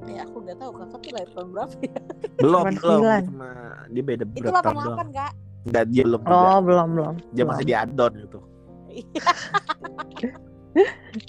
Ya 0.04 0.26
aku 0.26 0.42
gak 0.42 0.58
tahu 0.58 0.72
kakak 0.74 0.98
tuh 0.98 1.12
lahir 1.14 1.30
tahun 1.32 1.50
berapa 1.52 1.76
ya. 1.80 2.02
belum 2.38 2.66
belum 2.74 3.24
cuma 3.28 3.50
dia 3.88 4.04
beda 4.04 4.24
Itu 4.26 4.44
berapa 4.44 4.62
tahun 4.62 4.78
doang 4.78 5.00
88 5.00 5.14
kak. 5.14 5.34
Enggak 5.62 5.86
dia 5.88 6.04
belum 6.04 6.22
juga 6.22 6.48
oh 6.48 6.60
belum 6.60 6.88
belum 6.92 7.16
dia 7.32 7.44
masih 7.44 7.64
di 7.64 7.74
adon 7.74 8.12
gitu 8.20 8.40
Iya. 8.88 9.32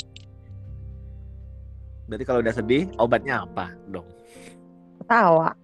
berarti 2.12 2.28
kalau 2.28 2.44
udah 2.44 2.52
sedih 2.52 2.84
obatnya 3.00 3.48
apa 3.48 3.72
dong? 3.88 4.04
Ketawa. 5.00 5.56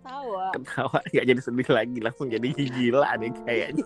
Tawa. 0.00 0.48
ketawa 0.56 0.98
ya 1.12 1.22
jadi 1.28 1.40
sedih 1.44 1.68
lagi 1.76 2.00
langsung 2.00 2.32
jadi 2.32 2.48
gila 2.56 3.20
deh 3.20 3.30
kayaknya. 3.44 3.84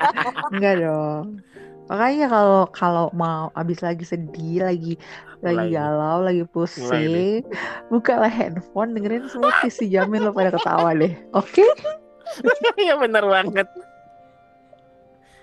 Enggak 0.56 0.74
dong. 0.80 1.44
Makanya 1.92 2.26
kalau 2.32 2.62
kalau 2.72 3.06
mau 3.12 3.52
abis 3.52 3.84
lagi 3.84 4.06
sedih 4.08 4.64
lagi 4.64 4.96
lagi 5.44 5.68
Mulai 5.68 5.76
galau 5.76 6.18
lagi 6.24 6.44
pusing 6.48 7.44
bukalah 7.92 8.30
handphone 8.30 8.96
dengerin 8.96 9.26
semua 9.28 9.52
si 9.68 9.88
jamin 9.88 10.24
lo 10.24 10.32
pada 10.32 10.54
ketawa 10.54 10.96
deh 10.96 11.12
oke? 11.36 11.64
Ya 12.78 12.94
bener 12.94 13.26
banget. 13.26 13.66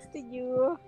Setuju. 0.07 0.79